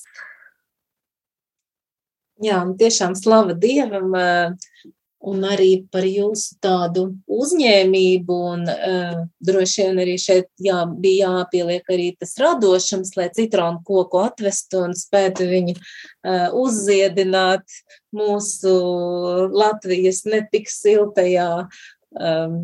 Jā, 2.42 2.64
tiešām 2.80 3.14
slava 3.16 3.54
Dievam 3.54 4.18
un 5.26 5.46
arī 5.48 5.70
par 5.92 6.06
jūsu 6.06 6.60
tādu 6.64 7.06
uzņēmību 7.32 8.38
un 8.52 8.64
uh, 8.70 9.18
droši 9.46 9.88
vien 9.88 10.02
arī 10.04 10.16
šeit 10.22 10.50
jā, 10.62 10.84
bija 11.02 11.32
jāpieliek 11.40 11.92
arī 11.92 12.08
tas 12.20 12.36
radošums, 12.42 13.16
lai 13.18 13.30
citronu 13.36 13.82
koku 13.88 14.22
atvestu 14.22 14.84
un 14.86 14.96
spētu 14.98 15.50
viņu 15.50 15.76
uh, 15.76 16.48
uzziedināt 16.62 17.66
mūsu 18.16 18.76
Latvijas 19.56 20.24
netik 20.30 20.70
siltajā 20.72 21.50
um, 21.66 22.60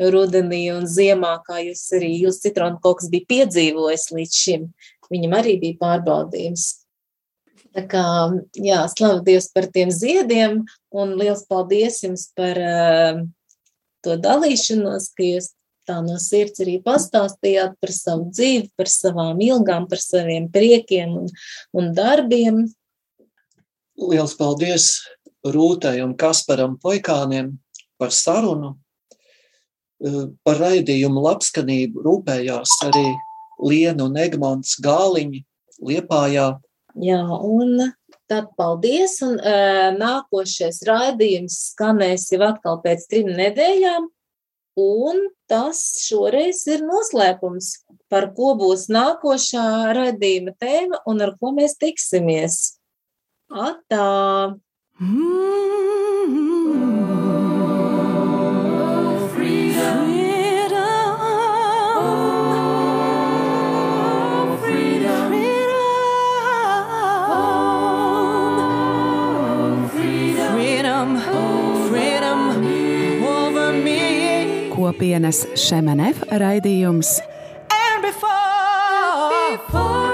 rudenī 0.00 0.64
un 0.74 0.86
ziemā, 0.88 1.36
kā 1.46 1.60
jūs 1.62 1.84
arī, 1.96 2.12
jūs 2.24 2.42
citronu 2.42 2.80
koks 2.82 3.10
bija 3.12 3.28
piedzīvojis 3.34 4.10
līdz 4.16 4.38
šim. 4.44 4.70
Viņam 5.12 5.34
arī 5.36 5.58
bija 5.60 5.78
pārbaudījums. 5.82 6.81
Tā 7.72 7.86
kā, 7.88 8.04
jā, 8.60 8.82
slavu 8.92 9.22
Dievs 9.24 9.48
par 9.54 9.66
tiem 9.72 9.88
ziediem 9.94 10.58
un 10.92 11.14
liels 11.16 11.46
paldies 11.48 12.02
jums 12.04 12.26
par 12.36 12.58
uh, 12.60 13.22
to 14.04 14.18
dalīšanos, 14.20 15.08
ka 15.16 15.24
jūs 15.24 15.52
tā 15.88 15.98
no 16.04 16.18
sirds 16.20 16.60
arī 16.62 16.76
pastāstījāt 16.84 17.78
par 17.80 17.94
savu 17.94 18.28
dzīvi, 18.30 18.68
par 18.76 18.90
savām 18.92 19.40
ilgām, 19.42 19.88
par 19.90 20.02
saviem 20.02 20.50
priekiem 20.52 21.16
un, 21.22 21.32
un 21.72 21.90
darbiem. 21.96 22.62
Liels 23.98 24.36
paldies 24.38 24.92
Rūtai 25.42 25.96
un 26.04 26.14
Kasparam 26.14 26.76
Poikāniem 26.78 27.56
par 27.98 28.12
sarunu. 28.14 28.76
Eh, 30.02 30.26
par 30.42 30.58
raidījumu 30.58 31.22
labskanību 31.22 32.02
rūpējās 32.02 32.78
arī 32.88 33.06
Liena 33.62 34.08
un 34.08 34.16
Egmonts 34.18 34.74
Gāliņi 34.82 35.44
Liepājā 35.82 36.46
Jā, 37.00 37.22
un 37.24 37.92
tad 38.28 38.50
paldies. 38.58 39.18
Un 39.24 39.38
uh, 39.38 39.92
nākošais 39.96 40.82
raidījums 40.88 41.58
skanēs 41.72 42.28
jau 42.34 42.42
atkal 42.48 42.82
pēc 42.84 43.06
trim 43.10 43.32
nedēļām. 43.38 44.10
Un 44.82 45.26
tas 45.52 45.80
šoreiz 46.00 46.62
ir 46.72 46.84
noslēpums, 46.86 47.74
par 48.08 48.30
ko 48.36 48.54
būs 48.60 48.86
nākošā 48.92 49.92
raidījuma 49.96 50.56
tēma 50.60 51.02
un 51.08 51.20
ar 51.24 51.34
ko 51.40 51.52
mēs 51.56 51.76
tiksimies. 51.80 52.78
Atā! 53.52 54.56
Mm 55.00 55.18
-hmm. 55.18 56.41
kopienas 74.92 75.46
Šemenef 75.56 76.20
raidījums. 76.28 77.16
And 77.72 78.04
before, 78.04 79.56
before 79.56 80.12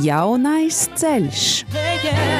Jaunais 0.00 0.86
ceļš. 0.96 1.42
Yeah, 1.74 2.04
yeah. 2.04 2.30